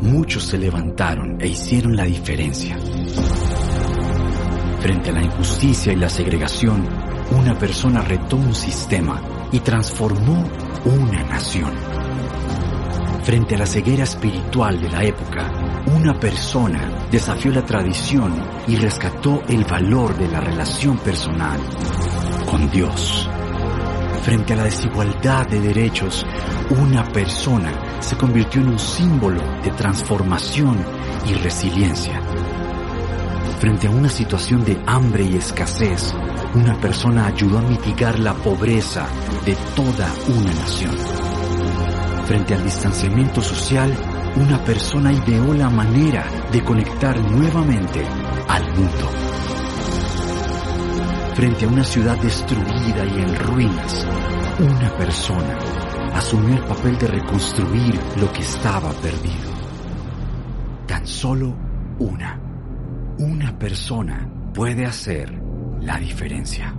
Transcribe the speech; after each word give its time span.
muchos 0.00 0.44
se 0.44 0.58
levantaron 0.58 1.40
e 1.40 1.48
hicieron 1.48 1.96
la 1.96 2.04
diferencia. 2.04 2.76
Frente 4.80 5.10
a 5.10 5.12
la 5.14 5.22
injusticia 5.22 5.92
y 5.92 5.96
la 5.96 6.08
segregación, 6.08 6.86
una 7.30 7.58
persona 7.58 8.02
retó 8.02 8.36
un 8.36 8.54
sistema 8.54 9.20
y 9.50 9.60
transformó 9.60 10.44
una 10.84 11.22
nación. 11.24 11.72
Frente 13.24 13.56
a 13.56 13.58
la 13.58 13.66
ceguera 13.66 14.04
espiritual 14.04 14.80
de 14.80 14.88
la 14.90 15.02
época, 15.02 15.50
una 15.96 16.14
persona 16.14 17.08
desafió 17.10 17.50
la 17.50 17.64
tradición 17.64 18.32
y 18.68 18.76
rescató 18.76 19.42
el 19.48 19.64
valor 19.64 20.16
de 20.16 20.28
la 20.28 20.40
relación 20.40 20.98
personal 20.98 21.58
con 22.48 22.70
Dios. 22.70 23.28
Frente 24.22 24.52
a 24.52 24.56
la 24.56 24.64
desigualdad 24.64 25.46
de 25.48 25.60
derechos, 25.60 26.24
una 26.70 27.04
persona 27.08 27.85
se 28.00 28.16
convirtió 28.16 28.60
en 28.60 28.68
un 28.68 28.78
símbolo 28.78 29.40
de 29.62 29.70
transformación 29.70 30.76
y 31.28 31.34
resiliencia. 31.34 32.20
Frente 33.58 33.86
a 33.86 33.90
una 33.90 34.08
situación 34.08 34.64
de 34.64 34.78
hambre 34.86 35.24
y 35.24 35.36
escasez, 35.36 36.14
una 36.54 36.78
persona 36.78 37.26
ayudó 37.26 37.58
a 37.58 37.62
mitigar 37.62 38.18
la 38.18 38.34
pobreza 38.34 39.06
de 39.44 39.56
toda 39.74 40.08
una 40.28 40.52
nación. 40.52 40.94
Frente 42.26 42.54
al 42.54 42.64
distanciamiento 42.64 43.40
social, 43.40 43.94
una 44.36 44.62
persona 44.62 45.12
ideó 45.12 45.54
la 45.54 45.70
manera 45.70 46.26
de 46.52 46.62
conectar 46.62 47.18
nuevamente 47.30 48.04
al 48.48 48.68
mundo. 48.74 49.10
Frente 51.34 51.64
a 51.64 51.68
una 51.68 51.84
ciudad 51.84 52.18
destruida 52.18 53.04
y 53.04 53.20
en 53.20 53.36
ruinas, 53.36 54.06
una 54.58 54.90
persona 54.96 55.58
asumió 56.16 56.56
el 56.56 56.64
papel 56.64 56.98
de 56.98 57.08
reconstruir 57.08 58.00
lo 58.16 58.32
que 58.32 58.40
estaba 58.40 58.90
perdido. 58.94 59.52
Tan 60.86 61.06
solo 61.06 61.54
una, 61.98 62.40
una 63.18 63.58
persona 63.58 64.50
puede 64.54 64.86
hacer 64.86 65.30
la 65.80 65.98
diferencia. 65.98 66.74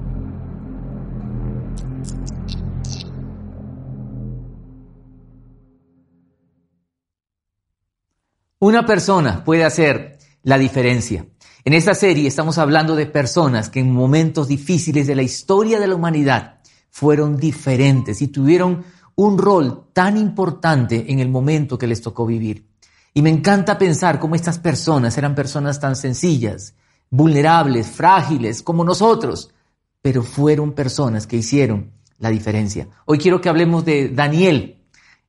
Una 8.60 8.86
persona 8.88 9.44
puede 9.44 9.64
hacer 9.64 10.18
la 10.42 10.58
diferencia. 10.58 11.28
En 11.64 11.74
esta 11.74 11.94
serie 11.94 12.28
estamos 12.28 12.58
hablando 12.58 12.96
de 12.96 13.06
personas 13.06 13.70
que 13.70 13.82
en 13.82 13.92
momentos 13.92 14.48
difíciles 14.48 15.06
de 15.06 15.16
la 15.16 15.22
historia 15.22 15.80
de 15.80 15.88
la 15.88 15.96
humanidad 15.96 16.58
fueron 16.90 17.38
diferentes 17.38 18.24
y 18.24 18.30
tuvieron 18.30 18.84
un 19.18 19.38
rol 19.38 19.88
tan 19.94 20.16
importante 20.16 21.12
en 21.12 21.20
el 21.20 21.28
momento 21.28 21.78
que 21.78 21.88
les 21.88 22.02
tocó 22.02 22.26
vivir. 22.26 22.68
Y 23.16 23.24
me 23.24 23.32
encanta 23.32 23.78
pensar 23.78 24.20
cómo 24.20 24.36
estas 24.36 24.60
personas 24.60 25.18
eran 25.18 25.34
personas 25.34 25.80
tan 25.80 25.96
sencillas, 25.96 26.76
vulnerables, 27.10 27.88
frágiles, 27.88 28.62
como 28.62 28.84
nosotros, 28.84 29.52
pero 30.04 30.22
fueron 30.22 30.74
personas 30.74 31.26
que 31.26 31.38
hicieron 31.38 31.92
la 32.20 32.30
diferencia. 32.30 32.90
Hoy 33.06 33.18
quiero 33.18 33.42
que 33.42 33.50
hablemos 33.50 33.84
de 33.86 34.10
Daniel, 34.10 34.78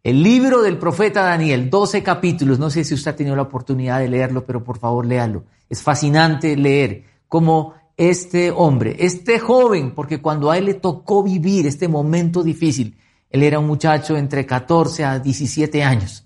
el 0.05 0.23
libro 0.23 0.61
del 0.61 0.79
profeta 0.79 1.23
Daniel, 1.23 1.71
12 1.71 2.03
capítulos, 2.03 2.59
no 2.59 2.69
sé 2.69 2.85
si 2.85 2.93
usted 2.95 3.13
ha 3.13 3.17
tenido 3.17 3.37
la 3.37 3.43
oportunidad 3.43 4.01
de 4.01 4.09
leerlo, 4.09 4.45
pero 4.45 4.63
por 4.63 4.79
favor 4.79 5.07
léalo. 5.07 5.45
Es 5.69 5.83
fascinante 5.83 6.57
leer 6.57 7.05
cómo 7.27 7.75
este 7.97 8.51
hombre, 8.51 8.97
este 9.01 9.39
joven, 9.39 9.95
porque 9.95 10.21
cuando 10.21 10.51
a 10.51 10.59
él 10.59 10.67
le 10.67 10.75
tocó 10.75 11.23
vivir 11.23 11.67
este 11.67 11.89
momento 11.89 12.43
difícil, 12.43 12.97
él 13.31 13.43
era 13.43 13.59
un 13.59 13.67
muchacho 13.67 14.17
entre 14.17 14.47
14 14.47 15.05
a 15.05 15.19
17 15.19 15.83
años. 15.83 16.25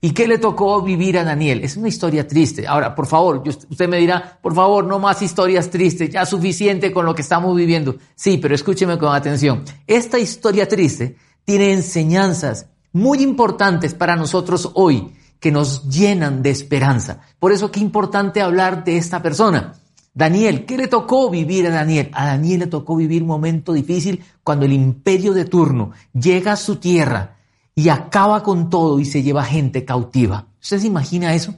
¿Y 0.00 0.10
qué 0.10 0.28
le 0.28 0.38
tocó 0.38 0.82
vivir 0.82 1.18
a 1.18 1.24
Daniel? 1.24 1.64
Es 1.64 1.76
una 1.76 1.88
historia 1.88 2.28
triste. 2.28 2.66
Ahora, 2.66 2.94
por 2.94 3.06
favor, 3.06 3.42
usted 3.46 3.88
me 3.88 3.96
dirá, 3.96 4.38
por 4.42 4.54
favor, 4.54 4.84
no 4.84 4.98
más 4.98 5.22
historias 5.22 5.70
tristes, 5.70 6.10
ya 6.10 6.26
suficiente 6.26 6.92
con 6.92 7.06
lo 7.06 7.14
que 7.14 7.22
estamos 7.22 7.56
viviendo. 7.56 7.96
Sí, 8.14 8.38
pero 8.38 8.54
escúcheme 8.54 8.98
con 8.98 9.14
atención. 9.14 9.64
Esta 9.86 10.18
historia 10.18 10.68
triste 10.68 11.16
tiene 11.44 11.72
enseñanzas 11.72 12.66
muy 12.92 13.22
importantes 13.22 13.94
para 13.94 14.16
nosotros 14.16 14.70
hoy 14.74 15.12
que 15.40 15.50
nos 15.50 15.88
llenan 15.88 16.42
de 16.42 16.50
esperanza. 16.50 17.20
Por 17.38 17.52
eso 17.52 17.70
qué 17.70 17.80
importante 17.80 18.42
hablar 18.42 18.84
de 18.84 18.98
esta 18.98 19.22
persona. 19.22 19.74
Daniel, 20.16 20.64
¿qué 20.64 20.78
le 20.78 20.88
tocó 20.88 21.28
vivir 21.28 21.66
a 21.66 21.70
Daniel? 21.70 22.08
A 22.14 22.24
Daniel 22.24 22.60
le 22.60 22.66
tocó 22.68 22.96
vivir 22.96 23.20
un 23.20 23.28
momento 23.28 23.74
difícil 23.74 24.24
cuando 24.42 24.64
el 24.64 24.72
imperio 24.72 25.34
de 25.34 25.44
turno 25.44 25.90
llega 26.14 26.52
a 26.52 26.56
su 26.56 26.76
tierra 26.76 27.36
y 27.74 27.90
acaba 27.90 28.42
con 28.42 28.70
todo 28.70 28.98
y 28.98 29.04
se 29.04 29.22
lleva 29.22 29.44
gente 29.44 29.84
cautiva. 29.84 30.46
¿Usted 30.58 30.78
se 30.78 30.86
imagina 30.86 31.34
eso? 31.34 31.54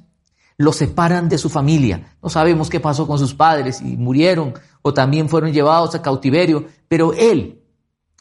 Lo 0.57 0.73
separan 0.73 1.29
de 1.29 1.39
su 1.39 1.49
familia. 1.49 2.17
No 2.21 2.29
sabemos 2.31 2.69
qué 2.69 2.81
pasó 2.81 3.07
con 3.07 3.21
sus 3.21 3.33
padres, 3.33 3.81
y 3.81 3.97
murieron 3.97 4.55
o 4.83 4.93
también 4.93 5.29
fueron 5.29 5.53
llevados 5.53 5.95
a 5.95 6.03
cautiverio, 6.03 6.67
pero 6.89 7.13
él 7.13 7.63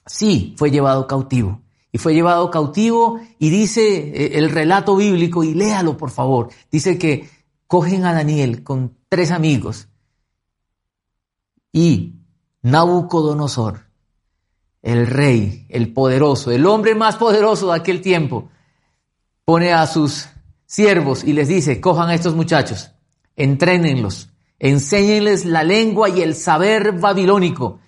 sí 0.05 0.53
fue 0.55 0.69
llevado 0.69 1.07
cautivo 1.07 1.61
y 1.91 1.97
fue 1.97 2.13
llevado 2.13 2.51
cautivo 2.51 3.19
y 3.39 3.49
dice 3.49 4.11
eh, 4.13 4.37
el 4.37 4.51
relato 4.51 4.97
bíblico, 4.97 5.43
y 5.43 5.55
léalo 5.55 5.97
por 5.97 6.11
favor, 6.11 6.49
dice 6.71 6.99
que 6.99 7.27
cogen 7.65 8.05
a 8.05 8.13
Daniel 8.13 8.61
con 8.61 8.93
tres 9.09 9.31
amigos 9.31 9.87
y 11.77 12.15
Nabucodonosor, 12.63 13.81
el 14.81 15.05
rey, 15.05 15.67
el 15.69 15.93
poderoso, 15.93 16.49
el 16.49 16.65
hombre 16.65 16.95
más 16.95 17.17
poderoso 17.17 17.67
de 17.67 17.77
aquel 17.77 18.01
tiempo, 18.01 18.49
pone 19.45 19.73
a 19.73 19.85
sus 19.85 20.27
siervos 20.65 21.23
y 21.23 21.33
les 21.33 21.47
dice, 21.47 21.79
cojan 21.79 22.09
a 22.09 22.15
estos 22.15 22.35
muchachos, 22.35 22.89
entrénenlos, 23.35 24.29
enséñenles 24.57 25.45
la 25.45 25.63
lengua 25.63 26.09
y 26.09 26.21
el 26.21 26.33
saber 26.33 26.93
babilónico, 26.93 27.79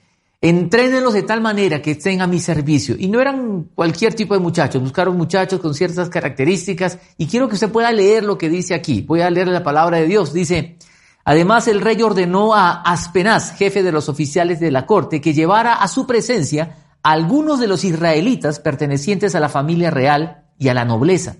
Entrénenlos 0.41 1.13
de 1.15 1.23
tal 1.23 1.41
manera 1.41 1.81
que 1.81 1.91
estén 1.91 2.21
a 2.21 2.27
mi 2.27 2.39
servicio. 2.39 2.95
Y 2.97 3.09
no 3.09 3.19
eran 3.19 3.71
cualquier 3.75 4.13
tipo 4.13 4.33
de 4.35 4.39
muchachos, 4.39 4.81
buscaron 4.81 5.17
muchachos 5.17 5.59
con 5.59 5.73
ciertas 5.73 6.07
características. 6.07 6.97
Y 7.17 7.27
quiero 7.27 7.49
que 7.49 7.55
usted 7.55 7.69
pueda 7.69 7.91
leer 7.91 8.23
lo 8.23 8.37
que 8.37 8.47
dice 8.47 8.73
aquí. 8.73 9.01
Voy 9.01 9.19
a 9.19 9.29
leer 9.29 9.49
la 9.49 9.63
palabra 9.63 9.97
de 9.97 10.07
Dios. 10.07 10.31
Dice, 10.31 10.77
además 11.23 11.67
el 11.67 11.81
rey 11.81 12.01
ordenó 12.01 12.53
a 12.53 12.81
Aspenaz, 12.81 13.51
jefe 13.51 13.83
de 13.83 13.91
los 13.91 14.09
oficiales 14.09 14.59
de 14.59 14.71
la 14.71 14.85
corte, 14.85 15.21
que 15.21 15.33
llevara 15.33 15.73
a 15.73 15.87
su 15.87 16.05
presencia 16.07 16.77
algunos 17.03 17.59
de 17.59 17.67
los 17.67 17.83
israelitas 17.83 18.59
pertenecientes 18.59 19.35
a 19.35 19.39
la 19.39 19.49
familia 19.49 19.91
real 19.91 20.45
y 20.57 20.67
a 20.67 20.73
la 20.73 20.85
nobleza. 20.85 21.37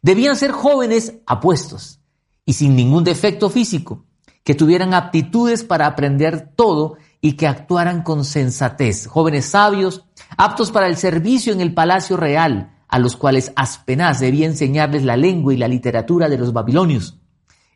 Debían 0.00 0.36
ser 0.36 0.52
jóvenes 0.52 1.14
apuestos 1.26 2.00
y 2.44 2.54
sin 2.54 2.74
ningún 2.76 3.04
defecto 3.04 3.50
físico, 3.50 4.04
que 4.44 4.54
tuvieran 4.54 4.94
aptitudes 4.94 5.62
para 5.62 5.86
aprender 5.86 6.52
todo 6.56 6.96
y 7.20 7.34
que 7.34 7.46
actuaran 7.46 8.02
con 8.02 8.24
sensatez, 8.24 9.06
jóvenes 9.06 9.46
sabios, 9.46 10.04
aptos 10.36 10.72
para 10.72 10.88
el 10.88 10.96
servicio 10.96 11.52
en 11.52 11.60
el 11.60 11.72
palacio 11.72 12.16
real, 12.16 12.76
a 12.88 12.98
los 12.98 13.16
cuales 13.16 13.52
Aspenaz 13.54 14.18
debía 14.18 14.46
enseñarles 14.46 15.04
la 15.04 15.16
lengua 15.16 15.54
y 15.54 15.56
la 15.56 15.68
literatura 15.68 16.28
de 16.28 16.38
los 16.38 16.52
babilonios. 16.52 17.21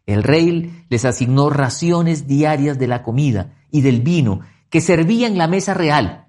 El 0.07 0.23
rey 0.23 0.85
les 0.89 1.05
asignó 1.05 1.51
raciones 1.51 2.29
diarias 2.29 2.79
de 2.79 2.87
la 2.87 3.03
comida 3.03 3.55
y 3.73 3.81
del 3.81 4.01
vino 4.01 4.41
que 4.71 4.81
servía 4.81 5.27
en 5.27 5.37
la 5.37 5.49
mesa 5.49 5.75
real. 5.75 6.27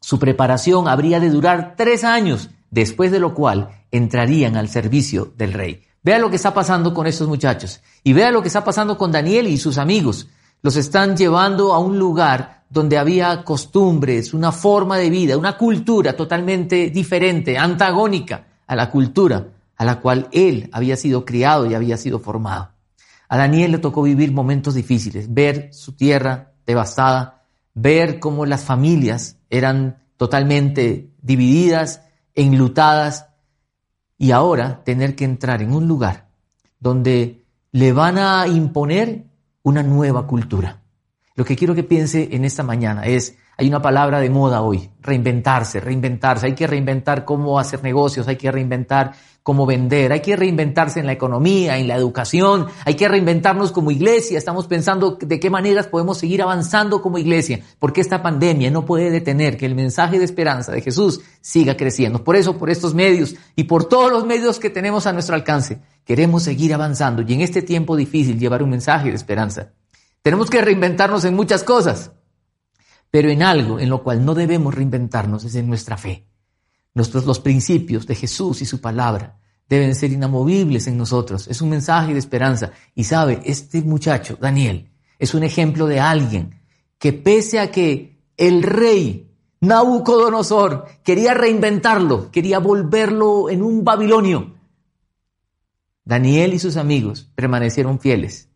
Su 0.00 0.20
preparación 0.20 0.86
habría 0.86 1.18
de 1.18 1.30
durar 1.30 1.74
tres 1.76 2.04
años, 2.04 2.50
después 2.70 3.10
de 3.10 3.18
lo 3.18 3.34
cual 3.34 3.70
entrarían 3.90 4.56
al 4.56 4.68
servicio 4.68 5.32
del 5.36 5.52
rey. 5.52 5.82
Vea 6.04 6.20
lo 6.20 6.30
que 6.30 6.36
está 6.36 6.54
pasando 6.54 6.94
con 6.94 7.08
estos 7.08 7.26
muchachos 7.26 7.80
y 8.04 8.12
vea 8.12 8.30
lo 8.30 8.42
que 8.42 8.48
está 8.48 8.62
pasando 8.62 8.96
con 8.96 9.10
Daniel 9.10 9.48
y 9.48 9.56
sus 9.56 9.76
amigos. 9.76 10.28
Los 10.62 10.76
están 10.76 11.16
llevando 11.16 11.74
a 11.74 11.80
un 11.80 11.98
lugar 11.98 12.62
donde 12.70 12.96
había 12.96 13.42
costumbres, 13.42 14.34
una 14.34 14.52
forma 14.52 14.98
de 14.98 15.10
vida, 15.10 15.36
una 15.36 15.56
cultura 15.56 16.14
totalmente 16.14 16.90
diferente, 16.90 17.58
antagónica 17.58 18.46
a 18.68 18.76
la 18.76 18.88
cultura 18.88 19.48
a 19.76 19.84
la 19.84 20.00
cual 20.00 20.28
él 20.30 20.70
había 20.72 20.96
sido 20.96 21.24
criado 21.24 21.66
y 21.66 21.74
había 21.74 21.96
sido 21.96 22.20
formado. 22.20 22.75
A 23.28 23.36
Daniel 23.36 23.72
le 23.72 23.78
tocó 23.78 24.02
vivir 24.02 24.32
momentos 24.32 24.74
difíciles, 24.74 25.32
ver 25.32 25.72
su 25.72 25.92
tierra 25.92 26.52
devastada, 26.66 27.44
ver 27.74 28.18
cómo 28.18 28.46
las 28.46 28.64
familias 28.64 29.38
eran 29.50 29.98
totalmente 30.16 31.10
divididas, 31.20 32.02
enlutadas, 32.34 33.26
y 34.18 34.30
ahora 34.30 34.82
tener 34.84 35.14
que 35.14 35.24
entrar 35.24 35.62
en 35.62 35.74
un 35.74 35.86
lugar 35.86 36.28
donde 36.80 37.44
le 37.72 37.92
van 37.92 38.18
a 38.18 38.46
imponer 38.46 39.26
una 39.62 39.82
nueva 39.82 40.26
cultura. 40.26 40.82
Lo 41.34 41.44
que 41.44 41.56
quiero 41.56 41.74
que 41.74 41.82
piense 41.82 42.30
en 42.32 42.44
esta 42.44 42.62
mañana 42.62 43.04
es, 43.04 43.36
hay 43.58 43.68
una 43.68 43.82
palabra 43.82 44.20
de 44.20 44.30
moda 44.30 44.62
hoy, 44.62 44.90
reinventarse, 45.00 45.80
reinventarse. 45.80 46.46
Hay 46.46 46.54
que 46.54 46.66
reinventar 46.66 47.24
cómo 47.24 47.58
hacer 47.58 47.82
negocios, 47.82 48.28
hay 48.28 48.36
que 48.36 48.50
reinventar 48.50 49.12
cómo 49.46 49.64
vender, 49.64 50.10
hay 50.10 50.22
que 50.22 50.34
reinventarse 50.34 50.98
en 50.98 51.06
la 51.06 51.12
economía, 51.12 51.78
en 51.78 51.86
la 51.86 51.94
educación, 51.94 52.66
hay 52.84 52.94
que 52.94 53.06
reinventarnos 53.06 53.70
como 53.70 53.92
iglesia. 53.92 54.38
Estamos 54.38 54.66
pensando 54.66 55.18
de 55.20 55.38
qué 55.38 55.50
maneras 55.50 55.86
podemos 55.86 56.18
seguir 56.18 56.42
avanzando 56.42 57.00
como 57.00 57.16
iglesia, 57.16 57.60
porque 57.78 58.00
esta 58.00 58.24
pandemia 58.24 58.72
no 58.72 58.84
puede 58.84 59.08
detener 59.08 59.56
que 59.56 59.64
el 59.64 59.76
mensaje 59.76 60.18
de 60.18 60.24
esperanza 60.24 60.72
de 60.72 60.80
Jesús 60.80 61.20
siga 61.40 61.76
creciendo. 61.76 62.24
Por 62.24 62.34
eso, 62.34 62.58
por 62.58 62.70
estos 62.70 62.92
medios 62.92 63.36
y 63.54 63.62
por 63.62 63.84
todos 63.84 64.10
los 64.10 64.26
medios 64.26 64.58
que 64.58 64.68
tenemos 64.68 65.06
a 65.06 65.12
nuestro 65.12 65.36
alcance, 65.36 65.78
queremos 66.04 66.42
seguir 66.42 66.74
avanzando 66.74 67.22
y 67.22 67.32
en 67.32 67.40
este 67.40 67.62
tiempo 67.62 67.94
difícil 67.94 68.40
llevar 68.40 68.64
un 68.64 68.70
mensaje 68.70 69.10
de 69.10 69.14
esperanza. 69.14 69.74
Tenemos 70.22 70.50
que 70.50 70.60
reinventarnos 70.60 71.24
en 71.24 71.36
muchas 71.36 71.62
cosas, 71.62 72.10
pero 73.12 73.30
en 73.30 73.44
algo 73.44 73.78
en 73.78 73.90
lo 73.90 74.02
cual 74.02 74.24
no 74.24 74.34
debemos 74.34 74.74
reinventarnos 74.74 75.44
es 75.44 75.54
en 75.54 75.68
nuestra 75.68 75.96
fe. 75.96 76.26
Los 76.96 77.40
principios 77.40 78.06
de 78.06 78.14
Jesús 78.14 78.62
y 78.62 78.66
su 78.66 78.80
palabra 78.80 79.38
deben 79.68 79.94
ser 79.94 80.12
inamovibles 80.12 80.86
en 80.86 80.96
nosotros. 80.96 81.46
Es 81.46 81.60
un 81.60 81.68
mensaje 81.68 82.12
de 82.12 82.18
esperanza. 82.18 82.72
Y 82.94 83.04
sabe, 83.04 83.40
este 83.44 83.82
muchacho, 83.82 84.38
Daniel, 84.40 84.90
es 85.18 85.34
un 85.34 85.44
ejemplo 85.44 85.86
de 85.86 86.00
alguien 86.00 86.60
que 86.98 87.12
pese 87.12 87.60
a 87.60 87.70
que 87.70 88.18
el 88.36 88.62
rey 88.62 89.30
Nabucodonosor 89.60 90.86
quería 91.04 91.34
reinventarlo, 91.34 92.30
quería 92.30 92.58
volverlo 92.58 93.50
en 93.50 93.62
un 93.62 93.84
babilonio, 93.84 94.56
Daniel 96.06 96.54
y 96.54 96.60
sus 96.60 96.76
amigos 96.76 97.28
permanecieron 97.34 97.98
fieles. 97.98 98.48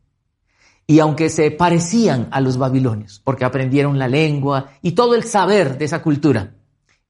Y 0.87 1.01
aunque 1.01 1.29
se 1.29 1.51
parecían 1.51 2.29
a 2.31 2.41
los 2.41 2.57
babilonios, 2.57 3.21
porque 3.23 3.45
aprendieron 3.45 3.99
la 3.99 4.09
lengua 4.09 4.71
y 4.83 4.93
todo 4.93 5.15
el 5.15 5.25
saber 5.25 5.77
de 5.77 5.85
esa 5.85 6.01
cultura, 6.01 6.55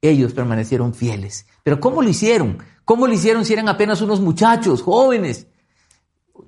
ellos 0.01 0.33
permanecieron 0.33 0.93
fieles. 0.93 1.45
Pero 1.63 1.79
¿cómo 1.79 2.01
lo 2.01 2.09
hicieron? 2.09 2.57
¿Cómo 2.85 3.07
lo 3.07 3.13
hicieron 3.13 3.45
si 3.45 3.53
eran 3.53 3.69
apenas 3.69 4.01
unos 4.01 4.19
muchachos, 4.19 4.81
jóvenes? 4.81 5.47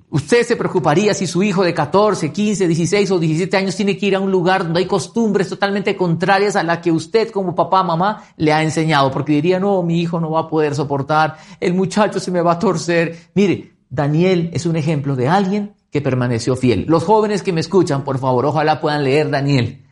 Usted 0.10 0.44
se 0.44 0.56
preocuparía 0.56 1.14
si 1.14 1.26
su 1.26 1.42
hijo 1.42 1.64
de 1.64 1.74
14, 1.74 2.32
15, 2.32 2.68
16 2.68 3.12
o 3.12 3.20
17 3.20 3.58
años 3.58 3.76
tiene 3.76 3.98
que 3.98 4.06
ir 4.06 4.16
a 4.16 4.20
un 4.20 4.32
lugar 4.32 4.64
donde 4.64 4.82
hay 4.82 4.86
costumbres 4.86 5.50
totalmente 5.50 5.96
contrarias 5.96 6.56
a 6.56 6.64
la 6.64 6.82
que 6.82 6.92
usted 6.92 7.32
como 7.32 7.56
papá, 7.56 7.82
mamá 7.82 8.24
le 8.38 8.54
ha 8.54 8.62
enseñado, 8.62 9.10
porque 9.10 9.34
diría, 9.34 9.60
no, 9.60 9.82
mi 9.82 10.02
hijo 10.02 10.20
no 10.20 10.30
va 10.30 10.42
a 10.42 10.48
poder 10.48 10.76
soportar, 10.76 11.38
el 11.60 11.74
muchacho 11.74 12.20
se 12.20 12.30
me 12.30 12.42
va 12.42 12.54
a 12.54 12.60
torcer. 12.60 13.30
Mire, 13.34 13.74
Daniel 13.90 14.52
es 14.54 14.68
un 14.68 14.76
ejemplo 14.76 15.16
de 15.16 15.30
alguien 15.30 15.74
que 15.90 16.02
permaneció 16.02 16.56
fiel. 16.56 16.86
Los 16.88 17.04
jóvenes 17.04 17.42
que 17.42 17.54
me 17.54 17.62
escuchan, 17.62 18.04
por 18.04 18.20
favor, 18.20 18.46
ojalá 18.46 18.82
puedan 18.82 19.04
leer 19.04 19.30
Daniel. 19.30 19.84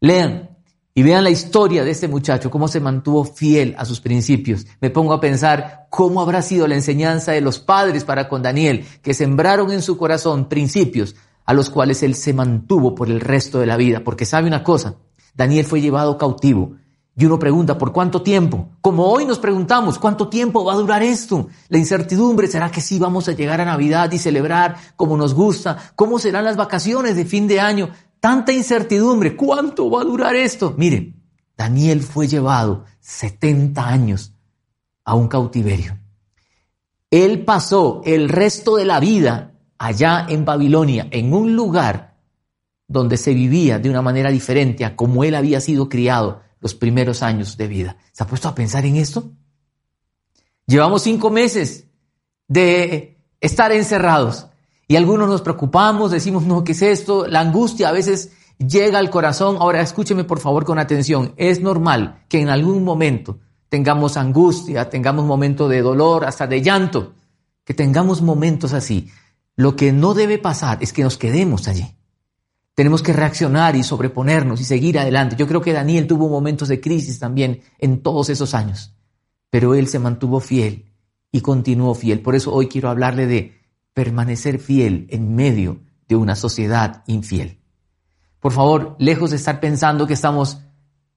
Lean, 0.00 0.48
y 0.98 1.02
vean 1.04 1.22
la 1.22 1.30
historia 1.30 1.84
de 1.84 1.92
este 1.92 2.08
muchacho, 2.08 2.50
cómo 2.50 2.66
se 2.66 2.80
mantuvo 2.80 3.22
fiel 3.22 3.76
a 3.78 3.84
sus 3.84 4.00
principios. 4.00 4.66
Me 4.80 4.90
pongo 4.90 5.12
a 5.12 5.20
pensar 5.20 5.86
cómo 5.90 6.20
habrá 6.20 6.42
sido 6.42 6.66
la 6.66 6.74
enseñanza 6.74 7.30
de 7.30 7.40
los 7.40 7.60
padres 7.60 8.02
para 8.02 8.28
con 8.28 8.42
Daniel, 8.42 8.84
que 9.00 9.14
sembraron 9.14 9.70
en 9.70 9.80
su 9.80 9.96
corazón 9.96 10.48
principios 10.48 11.14
a 11.44 11.54
los 11.54 11.70
cuales 11.70 12.02
él 12.02 12.16
se 12.16 12.32
mantuvo 12.32 12.96
por 12.96 13.10
el 13.10 13.20
resto 13.20 13.60
de 13.60 13.66
la 13.66 13.76
vida. 13.76 14.02
Porque 14.02 14.26
sabe 14.26 14.48
una 14.48 14.64
cosa, 14.64 14.96
Daniel 15.36 15.66
fue 15.66 15.80
llevado 15.80 16.18
cautivo. 16.18 16.72
Y 17.16 17.26
uno 17.26 17.38
pregunta, 17.38 17.78
¿por 17.78 17.92
cuánto 17.92 18.22
tiempo? 18.22 18.70
Como 18.80 19.06
hoy 19.06 19.24
nos 19.24 19.38
preguntamos, 19.38 20.00
¿cuánto 20.00 20.28
tiempo 20.28 20.64
va 20.64 20.72
a 20.72 20.76
durar 20.76 21.04
esto? 21.04 21.46
La 21.68 21.78
incertidumbre, 21.78 22.48
¿será 22.48 22.72
que 22.72 22.80
sí 22.80 22.98
vamos 22.98 23.28
a 23.28 23.32
llegar 23.32 23.60
a 23.60 23.64
Navidad 23.64 24.10
y 24.10 24.18
celebrar 24.18 24.76
como 24.96 25.16
nos 25.16 25.32
gusta? 25.32 25.76
¿Cómo 25.94 26.18
serán 26.18 26.44
las 26.44 26.56
vacaciones 26.56 27.14
de 27.14 27.24
fin 27.24 27.46
de 27.46 27.60
año? 27.60 27.90
Tanta 28.20 28.52
incertidumbre, 28.52 29.36
¿cuánto 29.36 29.90
va 29.90 30.02
a 30.02 30.04
durar 30.04 30.36
esto? 30.36 30.74
Mire, 30.76 31.14
Daniel 31.56 32.02
fue 32.02 32.28
llevado 32.28 32.84
70 33.00 33.86
años 33.86 34.34
a 35.04 35.14
un 35.14 35.28
cautiverio. 35.28 35.98
Él 37.10 37.44
pasó 37.44 38.02
el 38.04 38.28
resto 38.28 38.76
de 38.76 38.84
la 38.84 39.00
vida 39.00 39.54
allá 39.78 40.26
en 40.28 40.44
Babilonia, 40.44 41.08
en 41.10 41.32
un 41.32 41.56
lugar 41.56 42.16
donde 42.86 43.16
se 43.16 43.34
vivía 43.34 43.78
de 43.78 43.90
una 43.90 44.02
manera 44.02 44.30
diferente 44.30 44.84
a 44.84 44.96
como 44.96 45.24
él 45.24 45.34
había 45.34 45.60
sido 45.60 45.88
criado 45.88 46.42
los 46.60 46.74
primeros 46.74 47.22
años 47.22 47.56
de 47.56 47.68
vida. 47.68 47.96
¿Se 48.12 48.22
ha 48.22 48.26
puesto 48.26 48.48
a 48.48 48.54
pensar 48.54 48.84
en 48.84 48.96
esto? 48.96 49.30
Llevamos 50.66 51.02
cinco 51.02 51.30
meses 51.30 51.86
de 52.46 53.24
estar 53.40 53.72
encerrados 53.72 54.48
y 54.90 54.96
algunos 54.96 55.28
nos 55.28 55.42
preocupamos, 55.42 56.10
decimos, 56.10 56.44
no, 56.44 56.64
¿qué 56.64 56.72
es 56.72 56.80
esto? 56.80 57.26
La 57.26 57.40
angustia 57.40 57.90
a 57.90 57.92
veces 57.92 58.32
llega 58.56 58.98
al 58.98 59.10
corazón. 59.10 59.58
Ahora 59.60 59.82
escúcheme 59.82 60.24
por 60.24 60.40
favor 60.40 60.64
con 60.64 60.78
atención. 60.78 61.34
Es 61.36 61.60
normal 61.60 62.24
que 62.26 62.40
en 62.40 62.48
algún 62.48 62.84
momento 62.84 63.38
tengamos 63.68 64.16
angustia, 64.16 64.88
tengamos 64.88 65.26
momentos 65.26 65.68
de 65.68 65.82
dolor, 65.82 66.24
hasta 66.24 66.46
de 66.46 66.62
llanto, 66.62 67.12
que 67.64 67.74
tengamos 67.74 68.22
momentos 68.22 68.72
así. 68.72 69.10
Lo 69.56 69.76
que 69.76 69.92
no 69.92 70.14
debe 70.14 70.38
pasar 70.38 70.78
es 70.80 70.94
que 70.94 71.02
nos 71.02 71.18
quedemos 71.18 71.68
allí. 71.68 71.94
Tenemos 72.74 73.02
que 73.02 73.12
reaccionar 73.12 73.76
y 73.76 73.82
sobreponernos 73.82 74.58
y 74.58 74.64
seguir 74.64 74.98
adelante. 74.98 75.36
Yo 75.36 75.46
creo 75.46 75.60
que 75.60 75.74
Daniel 75.74 76.06
tuvo 76.06 76.30
momentos 76.30 76.68
de 76.68 76.80
crisis 76.80 77.18
también 77.18 77.60
en 77.78 78.00
todos 78.00 78.30
esos 78.30 78.54
años, 78.54 78.94
pero 79.50 79.74
él 79.74 79.86
se 79.86 79.98
mantuvo 79.98 80.40
fiel 80.40 80.86
y 81.30 81.42
continuó 81.42 81.94
fiel. 81.94 82.20
Por 82.20 82.36
eso 82.36 82.54
hoy 82.54 82.68
quiero 82.68 82.88
hablarle 82.88 83.26
de 83.26 83.57
permanecer 83.98 84.60
fiel 84.60 85.08
en 85.10 85.34
medio 85.34 85.80
de 86.06 86.14
una 86.14 86.36
sociedad 86.36 87.02
infiel. 87.08 87.58
Por 88.38 88.52
favor, 88.52 88.94
lejos 89.00 89.30
de 89.30 89.36
estar 89.36 89.58
pensando 89.58 90.06
que 90.06 90.14
estamos 90.14 90.60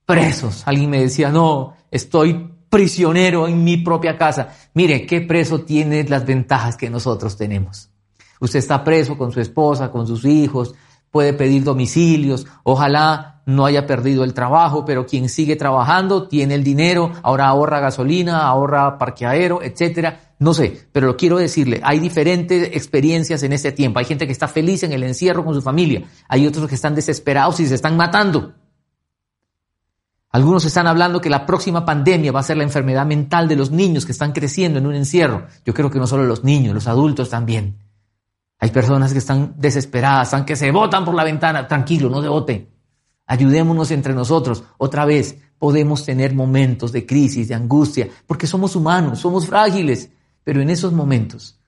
presos. 0.04 0.64
Alguien 0.66 0.90
me 0.90 1.00
decía, 1.00 1.30
no, 1.30 1.76
estoy 1.92 2.52
prisionero 2.72 3.48
en 3.48 3.64
mi 3.64 3.78
propia 3.78 4.18
casa. 4.18 4.56
Mire, 4.74 5.06
¿qué 5.06 5.22
preso 5.22 5.62
tiene 5.62 6.04
las 6.06 6.26
ventajas 6.26 6.76
que 6.76 6.90
nosotros 6.90 7.38
tenemos? 7.38 7.92
Usted 8.40 8.58
está 8.58 8.84
preso 8.84 9.16
con 9.16 9.32
su 9.32 9.40
esposa, 9.42 9.92
con 9.92 10.08
sus 10.08 10.26
hijos, 10.26 10.74
puede 11.12 11.34
pedir 11.34 11.64
domicilios, 11.64 12.48
ojalá 12.64 13.42
no 13.46 13.66
haya 13.66 13.86
perdido 13.86 14.24
el 14.24 14.34
trabajo, 14.34 14.86
pero 14.86 15.06
quien 15.06 15.30
sigue 15.30 15.56
trabajando 15.56 16.28
tiene 16.28 16.56
el 16.56 16.64
dinero, 16.64 17.12
ahora 17.22 17.48
ahorra 17.48 17.80
gasolina, 17.80 18.48
ahorra 18.48 18.98
parqueadero, 18.98 19.62
etcétera 19.62 20.32
no 20.42 20.56
sé, 20.56 20.88
pero 20.92 21.06
lo 21.06 21.18
quiero 21.18 21.38
decirle, 21.38 21.82
hay 21.84 22.00
diferentes 22.00 22.70
experiencias 22.76 23.44
en 23.44 23.54
este 23.54 23.72
tiempo. 23.74 24.00
Hay 24.00 24.06
gente 24.06 24.26
que 24.26 24.32
está 24.32 24.48
feliz 24.48 24.82
en 24.82 24.92
el 24.92 25.04
encierro 25.04 25.46
con 25.46 25.54
su 25.54 25.62
familia, 25.62 26.02
hay 26.28 26.48
otros 26.48 26.68
que 26.68 26.74
están 26.74 26.96
desesperados 26.96 27.60
y 27.60 27.68
se 27.68 27.76
están 27.76 27.96
matando. 27.96 28.56
Algunos 30.32 30.66
están 30.66 30.88
hablando 30.88 31.22
que 31.22 31.30
la 31.30 31.46
próxima 31.46 31.86
pandemia 31.86 32.32
va 32.32 32.40
a 32.40 32.44
ser 32.44 32.58
la 32.58 32.64
enfermedad 32.64 33.06
mental 33.06 33.48
de 33.48 33.56
los 33.56 33.70
niños 33.70 34.04
que 34.04 34.14
están 34.14 34.32
creciendo 34.32 34.80
en 34.80 34.88
un 34.88 34.96
encierro. 34.96 35.46
Yo 35.64 35.76
creo 35.76 35.92
que 35.92 36.00
no 36.00 36.08
solo 36.08 36.24
los 36.24 36.44
niños, 36.44 36.74
los 36.74 36.88
adultos 36.88 37.30
también. 37.30 37.78
Hay 38.62 38.70
personas 38.70 39.12
que 39.12 39.18
están 39.18 39.56
desesperadas, 39.58 40.28
están 40.28 40.46
que 40.46 40.56
se 40.56 40.72
botan 40.72 41.04
por 41.04 41.16
la 41.16 41.24
ventana. 41.24 41.68
Tranquilo, 41.68 42.10
no 42.10 42.22
se 42.22 42.28
bote. 42.28 42.72
Ayudémonos 43.26 43.90
entre 43.90 44.14
nosotros. 44.14 44.64
Otra 44.78 45.04
vez, 45.04 45.36
podemos 45.58 46.06
tener 46.06 46.36
momentos 46.36 46.92
de 46.92 47.06
crisis, 47.06 47.48
de 47.48 47.56
angustia, 47.56 48.08
porque 48.28 48.46
somos 48.46 48.76
humanos, 48.76 49.20
somos 49.20 49.48
frágiles. 49.48 50.12
Pero 50.44 50.62
en 50.62 50.70
esos 50.70 50.94
momentos 50.94 51.60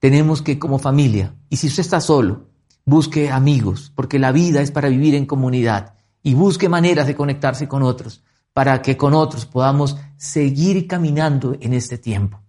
tenemos 0.00 0.42
que 0.42 0.58
como 0.58 0.78
familia, 0.78 1.34
y 1.48 1.56
si 1.56 1.68
usted 1.68 1.82
está 1.82 2.00
solo, 2.00 2.48
busque 2.84 3.30
amigos, 3.30 3.92
porque 3.94 4.18
la 4.18 4.32
vida 4.32 4.60
es 4.60 4.70
para 4.70 4.88
vivir 4.88 5.14
en 5.14 5.26
comunidad, 5.26 5.94
y 6.22 6.34
busque 6.34 6.68
maneras 6.68 7.06
de 7.06 7.14
conectarse 7.14 7.68
con 7.68 7.82
otros, 7.82 8.24
para 8.52 8.82
que 8.82 8.96
con 8.96 9.14
otros 9.14 9.46
podamos 9.46 9.96
seguir 10.16 10.88
caminando 10.88 11.56
en 11.60 11.74
este 11.74 11.98
tiempo 11.98 12.40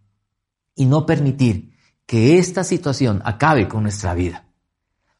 y 0.76 0.86
no 0.86 1.06
permitir 1.06 1.69
que 2.10 2.40
esta 2.40 2.64
situación 2.64 3.22
acabe 3.24 3.68
con 3.68 3.84
nuestra 3.84 4.16
vida. 4.16 4.44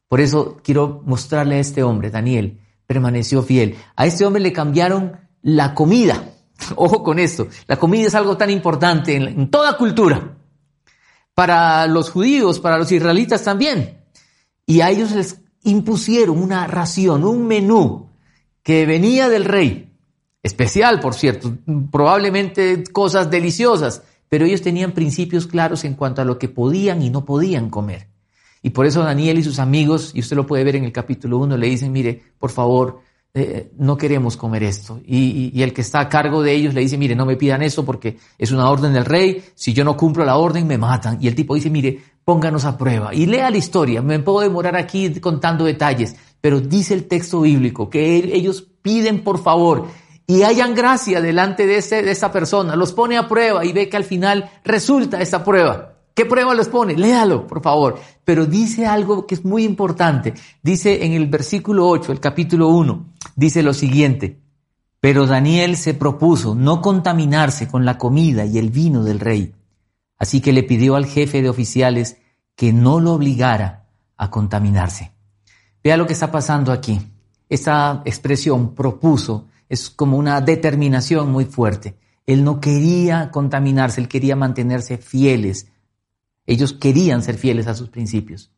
Por 0.08 0.20
eso 0.20 0.56
quiero 0.60 1.04
mostrarle 1.06 1.54
a 1.54 1.60
este 1.60 1.84
hombre, 1.84 2.10
Daniel, 2.10 2.58
permaneció 2.84 3.44
fiel. 3.44 3.76
A 3.94 4.06
este 4.06 4.24
hombre 4.24 4.42
le 4.42 4.52
cambiaron 4.52 5.16
la 5.40 5.72
comida. 5.72 6.34
Ojo 6.74 7.04
con 7.04 7.20
esto, 7.20 7.46
la 7.68 7.76
comida 7.76 8.08
es 8.08 8.16
algo 8.16 8.36
tan 8.36 8.50
importante 8.50 9.14
en, 9.14 9.52
toda 9.52 9.76
cultura. 9.76 10.36
Para 11.32 11.86
los 11.86 12.10
judíos, 12.10 12.58
para 12.58 12.76
los 12.76 12.90
israelitas 12.90 13.44
también. 13.44 14.02
Y 14.66 14.80
a 14.80 14.90
ellos 14.90 15.12
les 15.12 15.38
impusieron 15.62 16.42
una 16.42 16.66
ración, 16.66 17.22
un 17.22 17.46
menú 17.46 18.10
que 18.64 18.84
venía 18.84 19.28
del 19.28 19.44
rey. 19.44 19.96
Especial, 20.42 20.98
por 20.98 21.14
cierto, 21.14 21.56
probablemente 21.92 22.82
cosas 22.92 23.30
deliciosas, 23.30 24.02
pero 24.30 24.46
ellos 24.46 24.62
tenían 24.62 24.92
principios 24.92 25.46
claros 25.46 25.84
en 25.84 25.94
cuanto 25.94 26.22
a 26.22 26.24
lo 26.24 26.38
que 26.38 26.48
podían 26.48 27.02
y 27.02 27.10
no 27.10 27.26
podían 27.26 27.68
comer. 27.68 28.06
Y 28.62 28.70
por 28.70 28.86
eso 28.86 29.02
Daniel 29.02 29.38
y 29.38 29.42
sus 29.42 29.58
amigos, 29.58 30.12
y 30.14 30.20
usted 30.20 30.36
lo 30.36 30.46
puede 30.46 30.64
ver 30.64 30.76
en 30.76 30.84
el 30.84 30.92
capítulo 30.92 31.38
1, 31.38 31.56
le 31.56 31.66
dicen, 31.66 31.90
mire, 31.90 32.22
por 32.38 32.50
favor, 32.50 33.00
eh, 33.34 33.72
no 33.76 33.96
queremos 33.96 34.36
comer 34.36 34.62
esto. 34.62 35.00
Y, 35.04 35.60
el 35.60 35.72
que 35.72 35.80
está 35.80 36.00
a 36.00 36.08
cargo 36.08 36.42
de 36.42 36.52
ellos 36.52 36.74
le 36.74 36.80
dice, 36.80 36.96
mire, 36.96 37.16
no 37.16 37.26
me 37.26 37.36
pidan 37.36 37.62
eso 37.62 37.84
porque 37.84 38.18
es 38.38 38.52
una 38.52 38.70
orden 38.70 38.92
del 38.92 39.04
rey, 39.04 39.42
si 39.54 39.72
yo 39.72 39.84
no 39.84 39.96
cumplo 39.96 40.24
la 40.24 40.36
orden 40.36 40.66
me 40.66 40.78
matan. 40.78 41.18
Y 41.20 41.26
el 41.26 41.34
tipo 41.34 41.56
dice, 41.56 41.68
mire, 41.68 41.98
pónganos 42.24 42.64
a 42.64 42.78
prueba. 42.78 43.12
Y 43.12 43.26
lea 43.26 43.50
la 43.50 43.56
historia, 43.56 44.00
me 44.00 44.20
puedo 44.20 44.40
demorar 44.40 44.76
aquí 44.76 45.10
contando 45.20 45.64
detalles, 45.64 46.14
pero 46.40 46.60
dice 46.60 46.94
el 46.94 47.08
texto 47.08 47.40
bíblico 47.40 47.90
que 47.90 48.16
ellos 48.16 48.66
piden 48.82 49.24
por 49.24 49.42
favor 49.42 49.88
y 50.30 50.44
hayan 50.44 50.76
gracia 50.76 51.20
delante 51.20 51.66
de, 51.66 51.78
ese, 51.78 52.02
de 52.04 52.12
esa 52.12 52.30
persona, 52.30 52.76
los 52.76 52.92
pone 52.92 53.18
a 53.18 53.26
prueba 53.26 53.64
y 53.64 53.72
ve 53.72 53.88
que 53.88 53.96
al 53.96 54.04
final 54.04 54.48
resulta 54.62 55.20
esta 55.20 55.42
prueba. 55.42 55.94
¿Qué 56.14 56.24
prueba 56.24 56.54
les 56.54 56.68
pone? 56.68 56.96
Léalo, 56.96 57.48
por 57.48 57.60
favor. 57.60 57.98
Pero 58.24 58.46
dice 58.46 58.86
algo 58.86 59.26
que 59.26 59.34
es 59.34 59.44
muy 59.44 59.64
importante. 59.64 60.34
Dice 60.62 61.04
en 61.04 61.14
el 61.14 61.26
versículo 61.26 61.88
8, 61.88 62.12
el 62.12 62.20
capítulo 62.20 62.68
1, 62.68 63.06
dice 63.34 63.64
lo 63.64 63.74
siguiente. 63.74 64.38
Pero 65.00 65.26
Daniel 65.26 65.76
se 65.76 65.94
propuso 65.94 66.54
no 66.54 66.80
contaminarse 66.80 67.66
con 67.66 67.84
la 67.84 67.98
comida 67.98 68.44
y 68.44 68.58
el 68.58 68.70
vino 68.70 69.02
del 69.02 69.18
rey. 69.18 69.52
Así 70.16 70.40
que 70.40 70.52
le 70.52 70.62
pidió 70.62 70.94
al 70.94 71.06
jefe 71.06 71.42
de 71.42 71.48
oficiales 71.48 72.18
que 72.54 72.72
no 72.72 73.00
lo 73.00 73.14
obligara 73.14 73.88
a 74.16 74.30
contaminarse. 74.30 75.10
Vea 75.82 75.96
lo 75.96 76.06
que 76.06 76.12
está 76.12 76.30
pasando 76.30 76.70
aquí. 76.70 77.00
Esta 77.48 78.02
expresión 78.04 78.76
propuso 78.76 79.46
es 79.70 79.88
como 79.88 80.18
una 80.18 80.40
determinación 80.40 81.30
muy 81.30 81.46
fuerte. 81.46 81.94
Él 82.26 82.44
no 82.44 82.60
quería 82.60 83.30
contaminarse, 83.30 84.00
él 84.00 84.08
quería 84.08 84.36
mantenerse 84.36 84.98
fieles. 84.98 85.68
Ellos 86.44 86.72
querían 86.72 87.22
ser 87.22 87.36
fieles 87.36 87.68
a 87.68 87.74
sus 87.74 87.88
principios. 87.88 88.50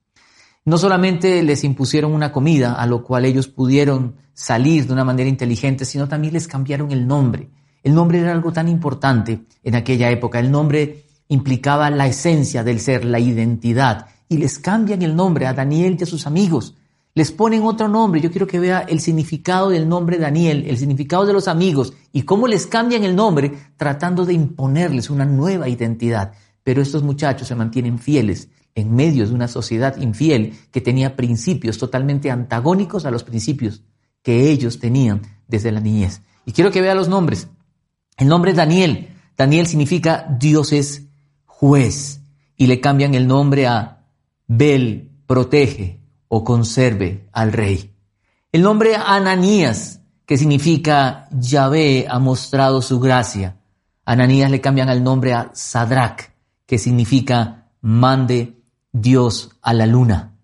No 0.64 0.78
solamente 0.78 1.42
les 1.42 1.64
impusieron 1.64 2.12
una 2.12 2.32
comida 2.32 2.74
a 2.74 2.86
lo 2.86 3.04
cual 3.04 3.26
ellos 3.26 3.46
pudieron 3.46 4.16
salir 4.32 4.86
de 4.86 4.94
una 4.94 5.04
manera 5.04 5.28
inteligente, 5.28 5.84
sino 5.84 6.08
también 6.08 6.32
les 6.32 6.48
cambiaron 6.48 6.90
el 6.92 7.06
nombre. 7.06 7.50
El 7.82 7.94
nombre 7.94 8.20
era 8.20 8.32
algo 8.32 8.52
tan 8.52 8.68
importante 8.68 9.44
en 9.62 9.74
aquella 9.74 10.10
época. 10.10 10.40
El 10.40 10.50
nombre 10.50 11.04
implicaba 11.28 11.90
la 11.90 12.06
esencia 12.06 12.64
del 12.64 12.80
ser, 12.80 13.04
la 13.04 13.20
identidad. 13.20 14.06
Y 14.30 14.38
les 14.38 14.58
cambian 14.58 15.02
el 15.02 15.14
nombre 15.14 15.46
a 15.46 15.52
Daniel 15.52 15.98
y 16.00 16.04
a 16.04 16.06
sus 16.06 16.26
amigos 16.26 16.74
les 17.14 17.32
ponen 17.32 17.62
otro 17.62 17.88
nombre. 17.88 18.20
Yo 18.20 18.30
quiero 18.30 18.46
que 18.46 18.60
vea 18.60 18.80
el 18.80 19.00
significado 19.00 19.70
del 19.70 19.88
nombre 19.88 20.18
Daniel, 20.18 20.64
el 20.66 20.78
significado 20.78 21.26
de 21.26 21.32
los 21.32 21.48
amigos 21.48 21.92
y 22.12 22.22
cómo 22.22 22.46
les 22.46 22.66
cambian 22.66 23.04
el 23.04 23.14
nombre 23.14 23.52
tratando 23.76 24.24
de 24.24 24.34
imponerles 24.34 25.10
una 25.10 25.24
nueva 25.24 25.68
identidad. 25.68 26.32
Pero 26.62 26.80
estos 26.80 27.02
muchachos 27.02 27.48
se 27.48 27.54
mantienen 27.54 27.98
fieles 27.98 28.48
en 28.74 28.94
medio 28.94 29.26
de 29.26 29.34
una 29.34 29.48
sociedad 29.48 29.96
infiel 29.98 30.54
que 30.70 30.80
tenía 30.80 31.16
principios 31.16 31.76
totalmente 31.76 32.30
antagónicos 32.30 33.04
a 33.04 33.10
los 33.10 33.24
principios 33.24 33.82
que 34.22 34.50
ellos 34.50 34.78
tenían 34.78 35.22
desde 35.48 35.72
la 35.72 35.80
niñez. 35.80 36.22
Y 36.46 36.52
quiero 36.52 36.70
que 36.70 36.80
vea 36.80 36.94
los 36.94 37.08
nombres. 37.08 37.48
El 38.16 38.28
nombre 38.28 38.54
Daniel. 38.54 39.08
Daniel 39.36 39.66
significa 39.66 40.26
Dios 40.38 40.72
es 40.72 41.08
juez. 41.44 42.20
Y 42.56 42.66
le 42.66 42.80
cambian 42.80 43.14
el 43.14 43.26
nombre 43.26 43.66
a 43.66 44.06
Bel, 44.46 45.10
protege, 45.26 46.01
o 46.34 46.42
conserve 46.44 47.28
al 47.32 47.52
rey. 47.52 47.94
El 48.52 48.62
nombre 48.62 48.96
Ananías, 48.96 50.00
que 50.24 50.38
significa 50.38 51.28
Yahvé 51.30 52.06
ha 52.08 52.18
mostrado 52.20 52.80
su 52.80 52.98
gracia. 52.98 53.58
Ananías 54.06 54.50
le 54.50 54.62
cambian 54.62 54.88
el 54.88 55.04
nombre 55.04 55.34
a 55.34 55.50
Sadrach, 55.52 56.30
que 56.64 56.78
significa 56.78 57.68
mande 57.82 58.62
Dios 58.90 59.50
a 59.60 59.74
la 59.74 59.84
luna. 59.84 60.38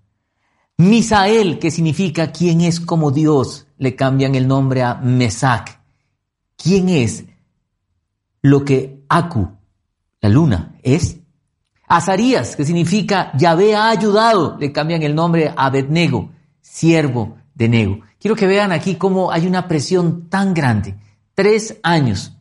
Misael, 0.76 1.58
que 1.58 1.70
significa 1.70 2.32
quién 2.32 2.60
es 2.60 2.80
como 2.80 3.10
Dios, 3.10 3.66
le 3.78 3.96
cambian 3.96 4.34
el 4.34 4.46
nombre 4.46 4.82
a 4.82 4.96
Mesac. 4.96 5.80
¿Quién 6.58 6.90
es 6.90 7.24
lo 8.42 8.62
que 8.62 9.06
Aku, 9.08 9.48
la 10.20 10.28
luna, 10.28 10.76
es? 10.82 11.16
Azarías, 11.88 12.54
que 12.54 12.64
significa 12.64 13.32
Yahvé 13.36 13.74
ha 13.74 13.88
ayudado, 13.88 14.56
le 14.60 14.72
cambian 14.72 15.02
el 15.02 15.14
nombre 15.14 15.48
a 15.48 15.66
Abednego, 15.66 16.30
siervo 16.60 17.38
de 17.54 17.68
Nego. 17.68 18.00
Quiero 18.20 18.36
que 18.36 18.46
vean 18.46 18.72
aquí 18.72 18.96
cómo 18.96 19.32
hay 19.32 19.46
una 19.46 19.66
presión 19.66 20.28
tan 20.28 20.52
grande. 20.52 20.96
Tres 21.34 21.78
años, 21.82 22.36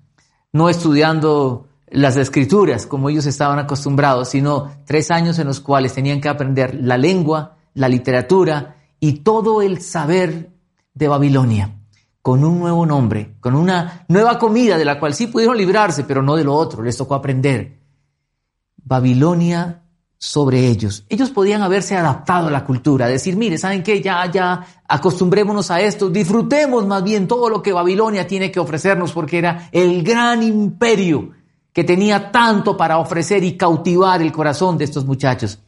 no 0.51 0.69
estudiando 0.69 1.67
las 1.89 2.17
escrituras 2.17 2.85
como 2.85 3.09
ellos 3.09 3.25
estaban 3.25 3.59
acostumbrados, 3.59 4.29
sino 4.29 4.71
tres 4.85 5.11
años 5.11 5.39
en 5.39 5.47
los 5.47 5.61
cuales 5.61 5.93
tenían 5.93 6.19
que 6.19 6.29
aprender 6.29 6.75
la 6.81 6.97
lengua, 6.97 7.55
la 7.73 7.87
literatura 7.87 8.75
y 8.99 9.19
todo 9.19 9.61
el 9.61 9.81
saber 9.81 10.49
de 10.93 11.07
Babilonia, 11.07 11.75
con 12.21 12.43
un 12.43 12.59
nuevo 12.59 12.85
nombre, 12.85 13.35
con 13.39 13.55
una 13.55 14.05
nueva 14.09 14.37
comida 14.37 14.77
de 14.77 14.85
la 14.85 14.99
cual 14.99 15.13
sí 15.13 15.27
pudieron 15.27 15.57
librarse, 15.57 16.03
pero 16.03 16.21
no 16.21 16.35
de 16.35 16.43
lo 16.43 16.55
otro, 16.55 16.83
les 16.83 16.97
tocó 16.97 17.15
aprender. 17.15 17.76
Babilonia 18.87 19.83
sobre 20.17 20.67
ellos. 20.67 21.05
Ellos 21.09 21.29
podían 21.29 21.61
haberse 21.61 21.95
adaptado 21.95 22.47
a 22.47 22.51
la 22.51 22.63
cultura, 22.63 23.07
decir, 23.07 23.35
mire, 23.35 23.57
¿saben 23.57 23.83
qué? 23.83 24.01
Ya, 24.01 24.25
ya, 24.31 24.65
acostumbrémonos 24.87 25.69
a 25.69 25.81
esto, 25.81 26.09
disfrutemos 26.09 26.87
más 26.87 27.03
bien 27.03 27.27
todo 27.27 27.49
lo 27.49 27.61
que 27.61 27.73
Babilonia 27.73 28.25
tiene 28.25 28.49
que 28.49 28.61
ofrecernos, 28.61 29.11
porque 29.11 29.39
era 29.39 29.69
el 29.73 30.03
gran 30.03 30.41
imperio 30.41 31.31
que 31.73 31.83
tenía 31.83 32.31
tanto 32.31 32.77
para 32.77 32.97
ofrecer 32.97 33.43
y 33.43 33.57
cautivar 33.57 34.21
el 34.21 34.31
corazón 34.31 34.77
de 34.77 34.85
estos 34.85 35.05
muchachos. 35.05 35.59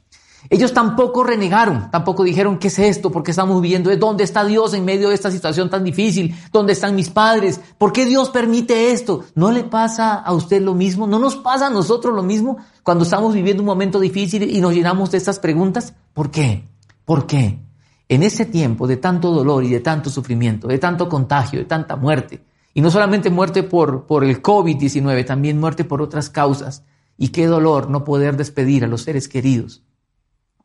Ellos 0.49 0.73
tampoco 0.73 1.23
renegaron, 1.23 1.91
tampoco 1.91 2.23
dijeron, 2.23 2.59
¿qué 2.59 2.69
es 2.69 2.79
esto? 2.79 3.11
¿Por 3.11 3.23
qué 3.23 3.31
estamos 3.31 3.61
viviendo? 3.61 3.93
¿Dónde 3.97 4.23
está 4.23 4.45
Dios 4.45 4.73
en 4.73 4.85
medio 4.85 5.09
de 5.09 5.15
esta 5.15 5.31
situación 5.31 5.69
tan 5.69 5.83
difícil? 5.83 6.33
¿Dónde 6.51 6.73
están 6.73 6.95
mis 6.95 7.09
padres? 7.09 7.59
¿Por 7.77 7.91
qué 7.91 8.05
Dios 8.05 8.29
permite 8.29 8.91
esto? 8.91 9.25
¿No 9.35 9.51
le 9.51 9.65
pasa 9.65 10.13
a 10.15 10.33
usted 10.33 10.61
lo 10.61 10.73
mismo? 10.73 11.07
¿No 11.07 11.19
nos 11.19 11.35
pasa 11.35 11.67
a 11.67 11.69
nosotros 11.69 12.15
lo 12.15 12.23
mismo 12.23 12.57
cuando 12.89 13.03
estamos 13.03 13.35
viviendo 13.35 13.61
un 13.61 13.67
momento 13.67 13.99
difícil 13.99 14.49
y 14.49 14.59
nos 14.61 14.73
llenamos 14.73 15.11
de 15.11 15.19
estas 15.19 15.37
preguntas? 15.37 15.93
¿Por 16.11 16.31
qué? 16.31 16.67
¿Por 17.05 17.27
qué? 17.27 17.59
En 18.07 18.23
ese 18.23 18.47
tiempo 18.47 18.87
de 18.87 18.97
tanto 18.97 19.29
dolor 19.29 19.63
y 19.63 19.69
de 19.69 19.79
tanto 19.79 20.09
sufrimiento, 20.09 20.67
de 20.67 20.79
tanto 20.79 21.07
contagio, 21.07 21.59
de 21.59 21.65
tanta 21.65 21.95
muerte, 21.95 22.43
y 22.73 22.81
no 22.81 22.89
solamente 22.89 23.29
muerte 23.29 23.61
por, 23.61 24.07
por 24.07 24.23
el 24.23 24.41
COVID-19, 24.41 25.23
también 25.23 25.59
muerte 25.59 25.83
por 25.83 26.01
otras 26.01 26.31
causas, 26.31 26.83
y 27.15 27.27
qué 27.27 27.45
dolor 27.45 27.91
no 27.91 28.03
poder 28.03 28.35
despedir 28.37 28.83
a 28.83 28.87
los 28.87 29.03
seres 29.03 29.27
queridos 29.27 29.83